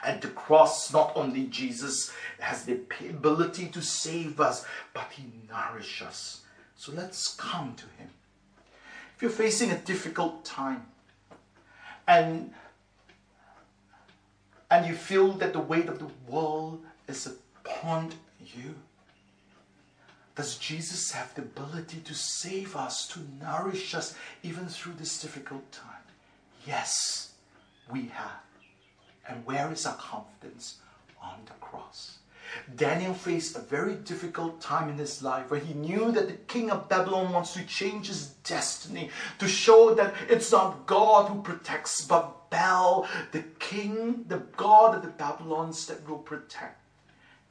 At 0.03 0.23
the 0.23 0.29
cross, 0.29 0.93
not 0.93 1.13
only 1.15 1.45
Jesus 1.45 2.13
has 2.41 2.65
the 2.65 2.81
ability 3.09 3.69
to 3.69 3.83
save 3.83 4.41
us, 4.41 4.67
but 4.93 5.11
He 5.11 5.25
nourishes 5.49 6.07
us. 6.07 6.41
So 6.75 6.93
let's 6.93 7.35
come 7.35 7.75
to 7.77 7.85
Him. 7.99 8.11
If 9.15 9.23
you're 9.23 9.31
facing 9.31 9.71
a 9.71 9.79
difficult 9.79 10.45
time 10.45 10.87
and 12.09 12.53
and 14.71 14.87
you 14.87 14.95
feel 14.95 15.33
that 15.33 15.53
the 15.53 15.61
weight 15.61 15.89
of 15.89 15.99
the 15.99 16.11
world 16.29 16.85
is 17.09 17.27
upon 17.27 18.13
you, 18.41 18.75
does 20.35 20.59
Jesus 20.59 21.13
have 21.13 21.35
the 21.35 21.43
ability 21.43 22.01
to 22.01 22.15
save 22.15 22.77
us, 22.77 23.07
to 23.09 23.21
nourish 23.41 23.95
us 23.95 24.15
even 24.43 24.67
through 24.67 24.95
this 24.95 25.21
difficult 25.21 25.71
time? 25.73 26.05
Yes, 26.67 27.33
we 27.91 28.07
have. 28.09 28.43
And 29.29 29.47
where 29.47 29.73
is 29.73 29.87
our 29.87 29.97
confidence? 29.97 30.79
On 31.23 31.39
the 31.47 31.53
cross. 31.55 32.19
Daniel 32.75 33.15
faced 33.15 33.57
a 33.57 33.61
very 33.61 33.95
difficult 33.95 34.61
time 34.61 34.89
in 34.89 34.97
his 34.97 35.23
life 35.23 35.51
where 35.51 35.61
he 35.61 35.75
knew 35.75 36.13
that 36.13 36.29
the 36.29 36.35
king 36.35 36.71
of 36.71 36.89
Babylon 36.89 37.33
wants 37.33 37.55
to 37.55 37.65
change 37.65 38.09
his 38.09 38.29
destiny 38.45 39.11
to 39.39 39.49
show 39.49 39.95
that 39.95 40.15
it's 40.29 40.53
not 40.53 40.87
God 40.87 41.31
who 41.31 41.43
protects, 41.43 42.05
but 42.05 42.51
Bel, 42.51 43.09
the 43.33 43.43
king, 43.59 44.25
the 44.29 44.39
God 44.57 44.95
of 44.95 45.03
the 45.03 45.09
Babylons 45.09 45.87
that 45.87 46.09
will 46.09 46.19
protect. 46.19 46.81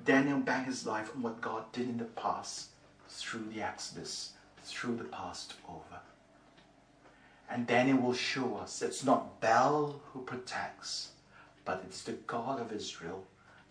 Daniel 0.03 0.39
banked 0.39 0.67
his 0.67 0.85
life 0.85 1.11
on 1.15 1.21
what 1.21 1.41
God 1.41 1.71
did 1.71 1.89
in 1.89 1.97
the 1.97 2.05
past 2.05 2.69
through 3.09 3.45
the 3.53 3.61
Exodus, 3.61 4.33
through 4.63 4.95
the 4.95 5.03
past 5.05 5.55
over. 5.67 6.01
And 7.49 7.67
Daniel 7.67 7.97
will 7.99 8.13
show 8.13 8.57
us 8.57 8.81
it's 8.81 9.03
not 9.03 9.39
Bel 9.39 10.01
who 10.11 10.21
protects, 10.21 11.11
but 11.63 11.83
it's 11.85 12.03
the 12.03 12.13
God 12.13 12.59
of 12.59 12.71
Israel 12.71 13.23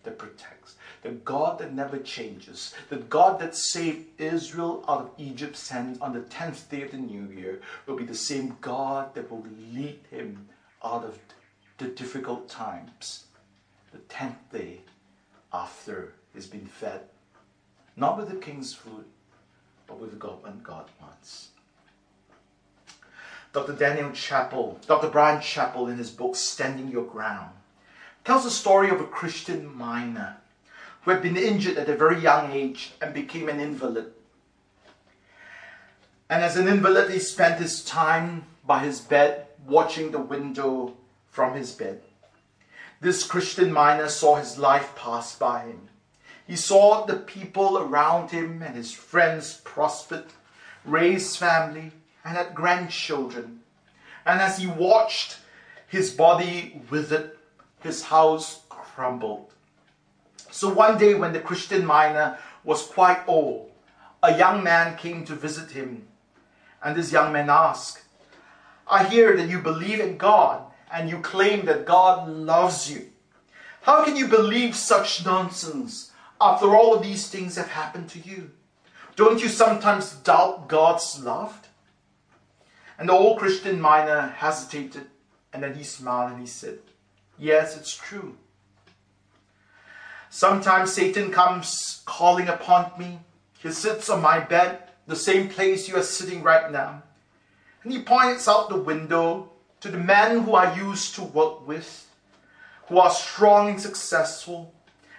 that 0.05 0.17
protects, 0.17 0.75
the 1.01 1.09
God 1.09 1.59
that 1.59 1.73
never 1.73 1.97
changes, 1.97 2.73
the 2.89 2.97
God 2.97 3.39
that 3.39 3.55
saved 3.55 4.05
Israel 4.19 4.83
out 4.87 5.01
of 5.01 5.11
Egypt's 5.17 5.69
hand 5.69 5.97
on 6.01 6.13
the 6.13 6.21
10th 6.21 6.69
day 6.69 6.83
of 6.83 6.91
the 6.91 6.97
new 6.97 7.29
year 7.35 7.61
will 7.85 7.97
be 7.97 8.05
the 8.05 8.15
same 8.15 8.57
God 8.61 9.13
that 9.15 9.29
will 9.29 9.45
lead 9.73 9.99
him 10.09 10.47
out 10.83 11.03
of 11.03 11.19
the 11.77 11.87
difficult 11.87 12.47
times, 12.47 13.25
the 13.91 13.99
10th 13.99 14.35
day 14.51 14.81
after 15.51 16.13
he's 16.33 16.47
been 16.47 16.65
fed, 16.65 17.01
not 17.97 18.17
with 18.17 18.29
the 18.29 18.35
king's 18.37 18.73
food, 18.73 19.05
but 19.87 19.99
with 19.99 20.21
when 20.41 20.59
God 20.63 20.85
wants. 21.01 21.49
Dr. 23.53 23.73
Daniel 23.73 24.09
Chapell, 24.09 24.85
Dr. 24.85 25.09
Bryan 25.09 25.39
Chapell, 25.39 25.89
in 25.89 25.97
his 25.97 26.11
book 26.11 26.35
Standing 26.35 26.89
Your 26.91 27.05
Ground, 27.05 27.51
tells 28.25 28.43
the 28.43 28.49
story 28.49 28.89
of 28.89 28.99
a 28.99 29.05
Christian 29.05 29.73
miner 29.77 30.37
who 31.01 31.11
had 31.11 31.21
been 31.21 31.37
injured 31.37 31.77
at 31.77 31.87
a 31.87 31.95
very 31.95 32.19
young 32.19 32.51
age 32.51 32.91
and 32.99 33.13
became 33.13 33.47
an 33.47 33.59
invalid. 33.59 34.11
And 36.27 36.43
as 36.43 36.57
an 36.57 36.67
invalid, 36.67 37.11
he 37.11 37.19
spent 37.19 37.61
his 37.61 37.85
time 37.85 38.45
by 38.65 38.79
his 38.79 38.99
bed 38.99 39.45
watching 39.67 40.09
the 40.11 40.19
window 40.19 40.97
from 41.29 41.53
his 41.53 41.71
bed. 41.71 42.01
This 42.99 43.23
Christian 43.23 43.71
miner 43.71 44.09
saw 44.09 44.37
his 44.37 44.57
life 44.57 44.95
pass 44.95 45.35
by 45.37 45.65
him. 45.65 45.89
He 46.47 46.55
saw 46.55 47.05
the 47.05 47.17
people 47.17 47.77
around 47.77 48.31
him 48.31 48.63
and 48.63 48.75
his 48.75 48.91
friends 48.91 49.61
prospered, 49.63 50.25
raised 50.83 51.37
family, 51.37 51.91
and 52.23 52.35
had 52.35 52.55
grandchildren. 52.55 53.61
And 54.25 54.41
as 54.41 54.57
he 54.57 54.65
watched, 54.65 55.37
his 55.87 56.11
body 56.11 56.81
withered 56.89 57.31
his 57.85 58.03
house 58.03 58.61
crumbled. 58.69 59.53
So 60.51 60.73
one 60.73 60.97
day, 60.97 61.13
when 61.13 61.33
the 61.33 61.39
Christian 61.39 61.85
miner 61.85 62.37
was 62.63 62.85
quite 62.85 63.23
old, 63.27 63.71
a 64.23 64.37
young 64.37 64.63
man 64.63 64.97
came 64.97 65.25
to 65.25 65.35
visit 65.35 65.71
him. 65.71 66.07
And 66.83 66.95
this 66.95 67.11
young 67.11 67.31
man 67.31 67.49
asked, 67.49 68.03
I 68.87 69.03
hear 69.03 69.35
that 69.35 69.49
you 69.49 69.59
believe 69.59 69.99
in 69.99 70.17
God 70.17 70.61
and 70.91 71.09
you 71.09 71.19
claim 71.19 71.65
that 71.65 71.85
God 71.85 72.29
loves 72.29 72.91
you. 72.91 73.09
How 73.81 74.03
can 74.03 74.15
you 74.15 74.27
believe 74.27 74.75
such 74.75 75.25
nonsense 75.25 76.11
after 76.39 76.75
all 76.75 76.95
of 76.95 77.03
these 77.03 77.27
things 77.27 77.55
have 77.55 77.69
happened 77.69 78.09
to 78.09 78.19
you? 78.19 78.51
Don't 79.15 79.41
you 79.41 79.47
sometimes 79.47 80.13
doubt 80.13 80.67
God's 80.67 81.21
love? 81.23 81.67
And 82.97 83.09
the 83.09 83.13
old 83.13 83.39
Christian 83.39 83.79
miner 83.79 84.29
hesitated 84.29 85.07
and 85.53 85.63
then 85.63 85.75
he 85.75 85.83
smiled 85.83 86.31
and 86.31 86.41
he 86.41 86.47
said, 86.47 86.79
Yes, 87.37 87.77
it's 87.77 87.95
true. 87.95 88.37
Sometimes 90.29 90.91
Satan 90.91 91.31
comes 91.31 92.01
calling 92.05 92.47
upon 92.47 92.91
me. 92.97 93.19
He 93.59 93.71
sits 93.71 94.09
on 94.09 94.21
my 94.21 94.39
bed, 94.39 94.79
the 95.07 95.15
same 95.15 95.49
place 95.49 95.87
you 95.87 95.95
are 95.97 96.03
sitting 96.03 96.43
right 96.43 96.71
now. 96.71 97.03
And 97.83 97.93
he 97.93 98.01
points 98.01 98.47
out 98.47 98.69
the 98.69 98.77
window 98.77 99.49
to 99.81 99.89
the 99.89 99.97
men 99.97 100.41
who 100.41 100.53
I 100.53 100.75
used 100.75 101.15
to 101.15 101.23
work 101.23 101.67
with, 101.67 102.09
who 102.87 102.99
are 102.99 103.11
strong 103.11 103.69
and 103.69 103.81
successful. 103.81 104.73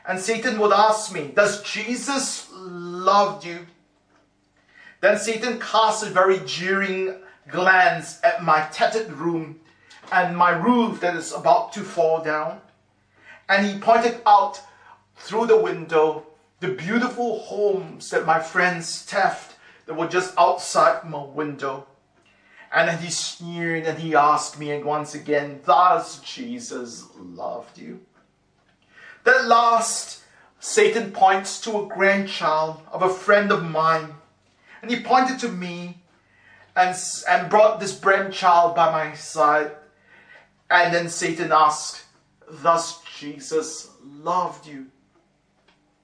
And 0.07 0.19
Satan 0.19 0.59
would 0.59 0.73
ask 0.73 1.13
me, 1.13 1.33
Does 1.35 1.63
Jesus 1.63 2.49
love 2.53 3.45
you? 3.45 3.67
Then 5.01 5.19
Satan 5.19 5.61
casts 5.61 6.03
a 6.03 6.11
very 6.11 6.41
jeering 6.41 7.17
glance 7.49 8.21
at 8.23 8.43
my 8.43 8.67
tattered 8.73 9.13
room 9.13 9.61
and 10.13 10.37
my 10.37 10.51
roof 10.51 11.01
that 11.01 11.17
is 11.17 11.33
about 11.33 11.73
to 11.75 11.81
fall 11.81 12.23
down. 12.23 12.61
And 13.49 13.67
he 13.67 13.79
pointed 13.79 14.21
out 14.27 14.61
through 15.17 15.47
the 15.47 15.61
window 15.61 16.27
the 16.61 16.69
beautiful 16.69 17.41
homes 17.41 18.11
that 18.11 18.27
my 18.27 18.41
friends 18.41 19.03
theft 19.03 19.57
that 19.87 19.95
were 19.95 20.09
just 20.09 20.35
outside 20.39 21.09
my 21.09 21.25
window. 21.25 21.87
And 22.73 22.89
then 22.89 22.99
he 22.99 23.11
sneered 23.11 23.85
and 23.85 23.99
he 23.99 24.15
asked 24.15 24.59
me 24.59 24.73
and 24.73 24.85
once 24.85 25.15
again, 25.15 25.61
Thus 25.65 26.19
Jesus 26.21 27.05
loved 27.17 27.79
you. 27.79 28.01
That 29.25 29.47
last, 29.47 30.23
Satan 30.59 31.13
points 31.13 31.61
to 31.63 31.81
a 31.81 31.87
grandchild 31.87 32.81
of 32.91 33.03
a 33.03 33.09
friend 33.09 33.53
of 33.53 33.65
mine. 33.65 34.15
And 34.83 34.91
he 34.91 35.01
pointed 35.01 35.39
to 35.41 35.49
me 35.49 35.99
and, 36.75 36.97
and 37.29 37.51
brought 37.51 37.81
this 37.81 37.99
grandchild 37.99 38.75
by 38.75 38.91
my 38.91 39.15
side 39.15 39.73
and 40.71 40.95
then 40.95 41.09
Satan 41.09 41.53
asked, 41.53 42.05
Thus 42.49 43.03
Jesus 43.19 43.91
loved 44.03 44.67
you. 44.67 44.87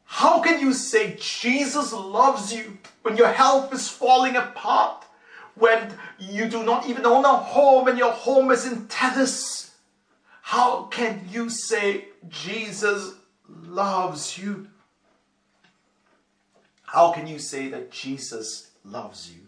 How 0.05 0.40
can 0.40 0.61
you 0.61 0.72
say 0.72 1.16
Jesus 1.18 1.92
loves 1.92 2.53
you 2.53 2.79
when 3.03 3.16
your 3.16 3.33
health 3.33 3.72
is 3.72 3.88
falling 3.88 4.37
apart, 4.37 5.05
when 5.55 5.92
you 6.18 6.48
do 6.48 6.62
not 6.64 6.87
even 6.87 7.07
own 7.07 7.25
a 7.25 7.37
home 7.37 7.88
and 7.88 7.98
your 7.98 8.12
home 8.12 8.51
is 8.51 8.70
in 8.70 8.87
tatters? 8.88 9.70
How 10.42 10.85
can 10.85 11.27
you 11.31 11.48
say 11.48 12.07
Jesus 12.29 13.14
loves 13.48 14.37
you? 14.37 14.68
How 16.83 17.12
can 17.12 17.27
you 17.27 17.38
say 17.38 17.68
that 17.68 17.90
Jesus 17.90 18.70
loves 18.85 19.33
you? 19.33 19.40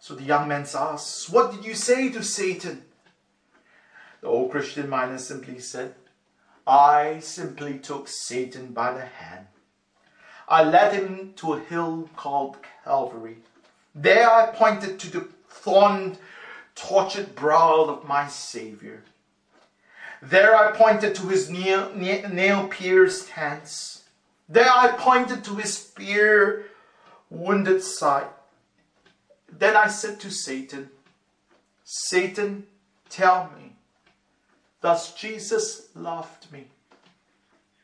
So 0.00 0.14
the 0.14 0.24
young 0.24 0.48
man 0.48 0.66
asks, 0.74 1.28
What 1.30 1.52
did 1.52 1.64
you 1.64 1.74
say 1.74 2.10
to 2.10 2.24
Satan? 2.24 2.82
The 4.24 4.30
old 4.30 4.52
Christian 4.52 4.88
miner 4.88 5.18
simply 5.18 5.58
said, 5.58 5.94
I 6.66 7.18
simply 7.20 7.78
took 7.78 8.08
Satan 8.08 8.68
by 8.68 8.94
the 8.94 9.04
hand. 9.04 9.48
I 10.48 10.64
led 10.64 10.94
him 10.94 11.34
to 11.36 11.52
a 11.52 11.60
hill 11.60 12.08
called 12.16 12.56
Calvary. 12.84 13.36
There 13.94 14.30
I 14.30 14.46
pointed 14.46 14.98
to 15.00 15.10
the 15.10 15.28
thorn 15.50 16.16
tortured 16.74 17.34
brow 17.34 17.84
of 17.84 18.08
my 18.08 18.26
Savior. 18.26 19.02
There 20.22 20.56
I 20.56 20.72
pointed 20.72 21.14
to 21.16 21.28
his 21.28 21.50
nail 21.50 22.66
pierced 22.68 23.28
hands. 23.28 24.04
There 24.48 24.72
I 24.72 24.96
pointed 24.96 25.44
to 25.44 25.56
his 25.56 25.76
spear 25.76 26.64
wounded 27.28 27.82
side. 27.82 28.28
Then 29.52 29.76
I 29.76 29.88
said 29.88 30.18
to 30.20 30.30
Satan, 30.30 30.88
Satan, 31.84 32.66
tell 33.10 33.50
me, 33.54 33.73
Thus 34.84 35.14
Jesus 35.14 35.88
loved 35.94 36.52
me. 36.52 36.66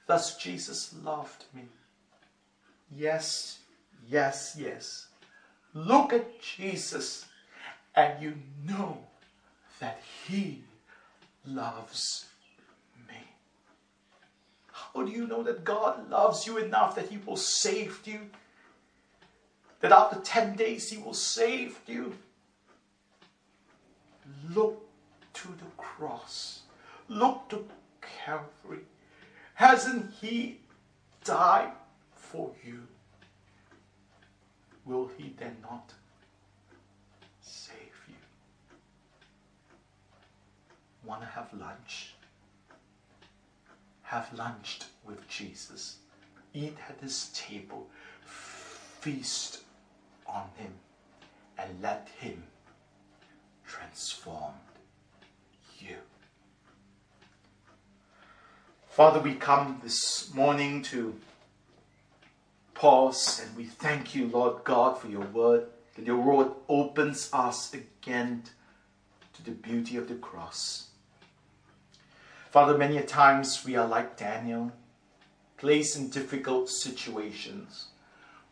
Thus 0.06 0.36
Jesus 0.36 0.94
loved 1.02 1.46
me. 1.54 1.62
Yes, 2.94 3.60
yes, 4.06 4.54
yes. 4.58 5.06
Look 5.72 6.12
at 6.12 6.42
Jesus 6.42 7.24
and 7.94 8.22
you 8.22 8.34
know 8.68 8.98
that 9.78 10.02
He 10.28 10.62
loves 11.46 12.26
me. 13.08 13.16
How 14.70 15.02
do 15.02 15.10
you 15.10 15.26
know 15.26 15.42
that 15.42 15.64
God 15.64 16.10
loves 16.10 16.46
you 16.46 16.58
enough 16.58 16.96
that 16.96 17.08
He 17.08 17.16
will 17.24 17.38
save 17.38 17.98
you? 18.04 18.28
That 19.80 19.92
after 19.92 20.20
10 20.20 20.54
days 20.54 20.90
He 20.90 20.98
will 20.98 21.14
save 21.14 21.78
you? 21.86 22.12
Look 24.50 24.86
to 25.32 25.48
the 25.48 25.70
cross 25.78 26.59
Look 27.10 27.48
to 27.48 27.66
Calvary. 28.00 28.84
Hasn't 29.54 30.14
He 30.20 30.60
died 31.24 31.72
for 32.14 32.52
you? 32.64 32.86
Will 34.84 35.10
He 35.18 35.34
then 35.36 35.56
not 35.60 35.92
save 37.42 37.74
you? 38.06 38.14
Want 41.04 41.22
to 41.22 41.26
have 41.26 41.52
lunch? 41.52 42.14
Have 44.02 44.32
lunch 44.32 44.78
with 45.04 45.26
Jesus. 45.28 45.96
Eat 46.54 46.76
at 46.88 47.00
His 47.00 47.30
table. 47.34 47.88
Feast 48.24 49.64
on 50.28 50.44
Him 50.56 50.72
and 51.58 51.82
let 51.82 52.08
Him 52.20 52.44
transform 53.66 54.54
you. 55.80 55.96
Father, 59.00 59.20
we 59.20 59.34
come 59.34 59.80
this 59.82 60.30
morning 60.34 60.82
to 60.82 61.18
pause 62.74 63.40
and 63.42 63.56
we 63.56 63.64
thank 63.64 64.14
you, 64.14 64.26
Lord 64.26 64.62
God, 64.62 64.98
for 64.98 65.08
your 65.08 65.24
word, 65.24 65.68
that 65.94 66.04
your 66.04 66.18
word 66.18 66.52
opens 66.68 67.30
us 67.32 67.72
again 67.72 68.42
to 69.32 69.42
the 69.42 69.52
beauty 69.52 69.96
of 69.96 70.06
the 70.06 70.16
cross. 70.16 70.88
Father, 72.50 72.76
many 72.76 72.98
a 72.98 73.02
times 73.02 73.64
we 73.64 73.74
are 73.74 73.86
like 73.86 74.18
Daniel, 74.18 74.70
placed 75.56 75.96
in 75.96 76.10
difficult 76.10 76.68
situations 76.68 77.86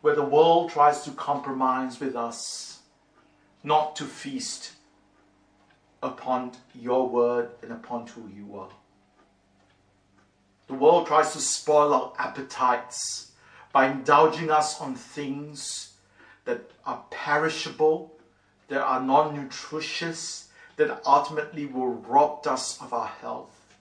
where 0.00 0.14
the 0.14 0.24
world 0.24 0.70
tries 0.70 1.02
to 1.02 1.10
compromise 1.10 2.00
with 2.00 2.16
us, 2.16 2.78
not 3.62 3.94
to 3.96 4.06
feast 4.06 4.72
upon 6.02 6.52
your 6.74 7.06
word 7.06 7.50
and 7.62 7.70
upon 7.70 8.06
who 8.06 8.30
you 8.34 8.58
are. 8.58 8.70
The 10.68 10.74
world 10.74 11.06
tries 11.06 11.32
to 11.32 11.40
spoil 11.40 11.92
our 11.92 12.12
appetites 12.18 13.32
by 13.72 13.88
indulging 13.88 14.50
us 14.50 14.80
on 14.80 14.94
things 14.94 15.94
that 16.44 16.70
are 16.86 17.04
perishable, 17.10 18.14
that 18.68 18.80
are 18.80 19.00
non 19.00 19.34
nutritious, 19.34 20.48
that 20.76 21.02
ultimately 21.04 21.66
will 21.66 21.88
rob 21.88 22.46
us 22.46 22.80
of 22.80 22.92
our 22.92 23.06
health. 23.06 23.76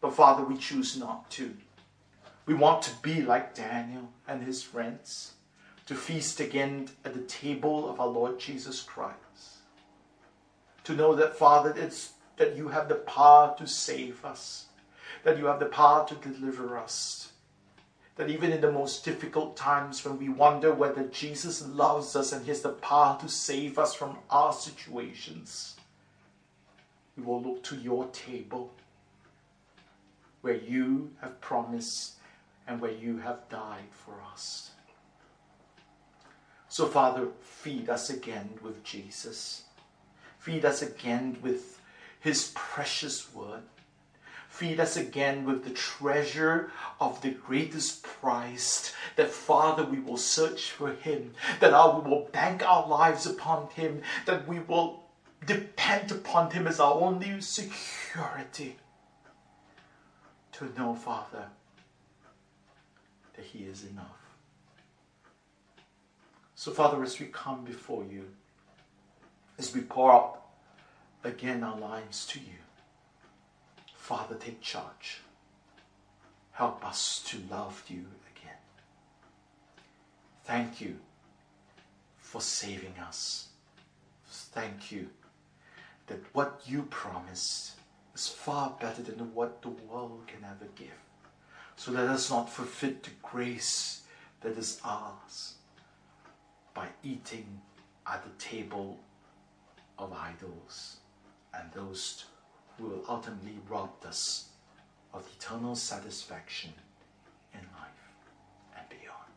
But 0.00 0.14
Father, 0.14 0.44
we 0.44 0.56
choose 0.56 0.96
not 0.96 1.30
to. 1.32 1.56
We 2.46 2.54
want 2.54 2.82
to 2.82 2.94
be 3.02 3.22
like 3.22 3.54
Daniel 3.54 4.08
and 4.26 4.42
his 4.42 4.62
friends, 4.62 5.32
to 5.86 5.94
feast 5.94 6.40
again 6.40 6.88
at 7.04 7.14
the 7.14 7.22
table 7.22 7.88
of 7.88 8.00
our 8.00 8.06
Lord 8.06 8.38
Jesus 8.38 8.82
Christ. 8.82 9.16
To 10.84 10.94
know 10.94 11.14
that, 11.16 11.36
Father, 11.36 11.74
it's, 11.76 12.12
that 12.36 12.56
you 12.56 12.68
have 12.68 12.88
the 12.88 12.94
power 12.94 13.54
to 13.58 13.66
save 13.66 14.24
us, 14.24 14.65
that 15.26 15.38
you 15.38 15.46
have 15.46 15.58
the 15.58 15.66
power 15.66 16.06
to 16.06 16.14
deliver 16.14 16.78
us. 16.78 17.32
That 18.14 18.30
even 18.30 18.52
in 18.52 18.60
the 18.60 18.70
most 18.70 19.04
difficult 19.04 19.56
times 19.56 20.04
when 20.04 20.20
we 20.20 20.28
wonder 20.28 20.72
whether 20.72 21.02
Jesus 21.08 21.66
loves 21.66 22.14
us 22.14 22.30
and 22.30 22.44
He 22.44 22.52
has 22.52 22.60
the 22.60 22.68
power 22.68 23.18
to 23.20 23.28
save 23.28 23.76
us 23.76 23.92
from 23.92 24.18
our 24.30 24.52
situations, 24.52 25.74
we 27.16 27.24
will 27.24 27.42
look 27.42 27.64
to 27.64 27.74
your 27.74 28.06
table 28.12 28.72
where 30.42 30.54
you 30.54 31.10
have 31.20 31.40
promised 31.40 32.12
and 32.68 32.80
where 32.80 32.92
you 32.92 33.18
have 33.18 33.48
died 33.48 33.90
for 33.90 34.14
us. 34.32 34.70
So, 36.68 36.86
Father, 36.86 37.26
feed 37.40 37.90
us 37.90 38.10
again 38.10 38.50
with 38.62 38.84
Jesus. 38.84 39.64
Feed 40.38 40.64
us 40.64 40.82
again 40.82 41.36
with 41.42 41.80
His 42.20 42.52
precious 42.54 43.34
word. 43.34 43.62
Feed 44.56 44.80
us 44.80 44.96
again 44.96 45.44
with 45.44 45.64
the 45.64 45.70
treasure 45.70 46.72
of 46.98 47.20
the 47.20 47.28
greatest 47.28 48.02
price. 48.02 48.94
That, 49.16 49.28
Father, 49.28 49.84
we 49.84 50.00
will 50.00 50.16
search 50.16 50.70
for 50.70 50.92
Him. 50.92 51.34
That 51.60 51.74
uh, 51.74 52.00
we 52.02 52.10
will 52.10 52.30
bank 52.32 52.66
our 52.66 52.88
lives 52.88 53.26
upon 53.26 53.68
Him. 53.74 54.00
That 54.24 54.48
we 54.48 54.60
will 54.60 55.04
depend 55.44 56.10
upon 56.10 56.52
Him 56.52 56.66
as 56.66 56.80
our 56.80 56.94
only 56.94 57.38
security. 57.42 58.76
To 60.52 60.72
know, 60.74 60.94
Father, 60.94 61.48
that 63.34 63.44
He 63.44 63.64
is 63.64 63.84
enough. 63.84 64.22
So, 66.54 66.70
Father, 66.70 67.02
as 67.02 67.20
we 67.20 67.26
come 67.26 67.62
before 67.62 68.04
you, 68.10 68.24
as 69.58 69.74
we 69.74 69.82
pour 69.82 70.14
out 70.14 70.40
again 71.24 71.62
our 71.62 71.78
lives 71.78 72.26
to 72.28 72.38
you, 72.38 72.65
Father, 74.06 74.36
take 74.36 74.60
charge. 74.60 75.18
Help 76.52 76.86
us 76.86 77.24
to 77.26 77.38
love 77.50 77.82
you 77.88 78.04
again. 78.30 78.62
Thank 80.44 80.80
you 80.80 80.94
for 82.16 82.40
saving 82.40 82.94
us. 83.04 83.48
Thank 84.28 84.92
you 84.92 85.08
that 86.06 86.20
what 86.32 86.60
you 86.64 86.84
promised 86.84 87.72
is 88.14 88.28
far 88.28 88.76
better 88.80 89.02
than 89.02 89.34
what 89.34 89.60
the 89.60 89.70
world 89.70 90.22
can 90.28 90.44
ever 90.44 90.70
give. 90.76 91.00
So 91.74 91.90
let 91.90 92.08
us 92.08 92.30
not 92.30 92.48
forfeit 92.48 93.02
the 93.02 93.10
grace 93.24 94.02
that 94.42 94.56
is 94.56 94.80
ours 94.84 95.54
by 96.74 96.86
eating 97.02 97.60
at 98.06 98.22
the 98.22 98.30
table 98.38 99.00
of 99.98 100.12
idols 100.12 100.98
and 101.52 101.72
those 101.72 102.26
will 102.78 103.02
ultimately 103.08 103.58
rob 103.68 103.90
us 104.06 104.48
of 105.12 105.26
eternal 105.36 105.74
satisfaction 105.74 106.72
in 107.54 107.60
life 107.60 108.10
and 108.76 108.88
beyond. 108.88 109.32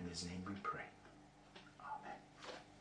In 0.00 0.08
His 0.08 0.24
name 0.24 0.42
we 0.46 0.54
pray. 0.62 0.83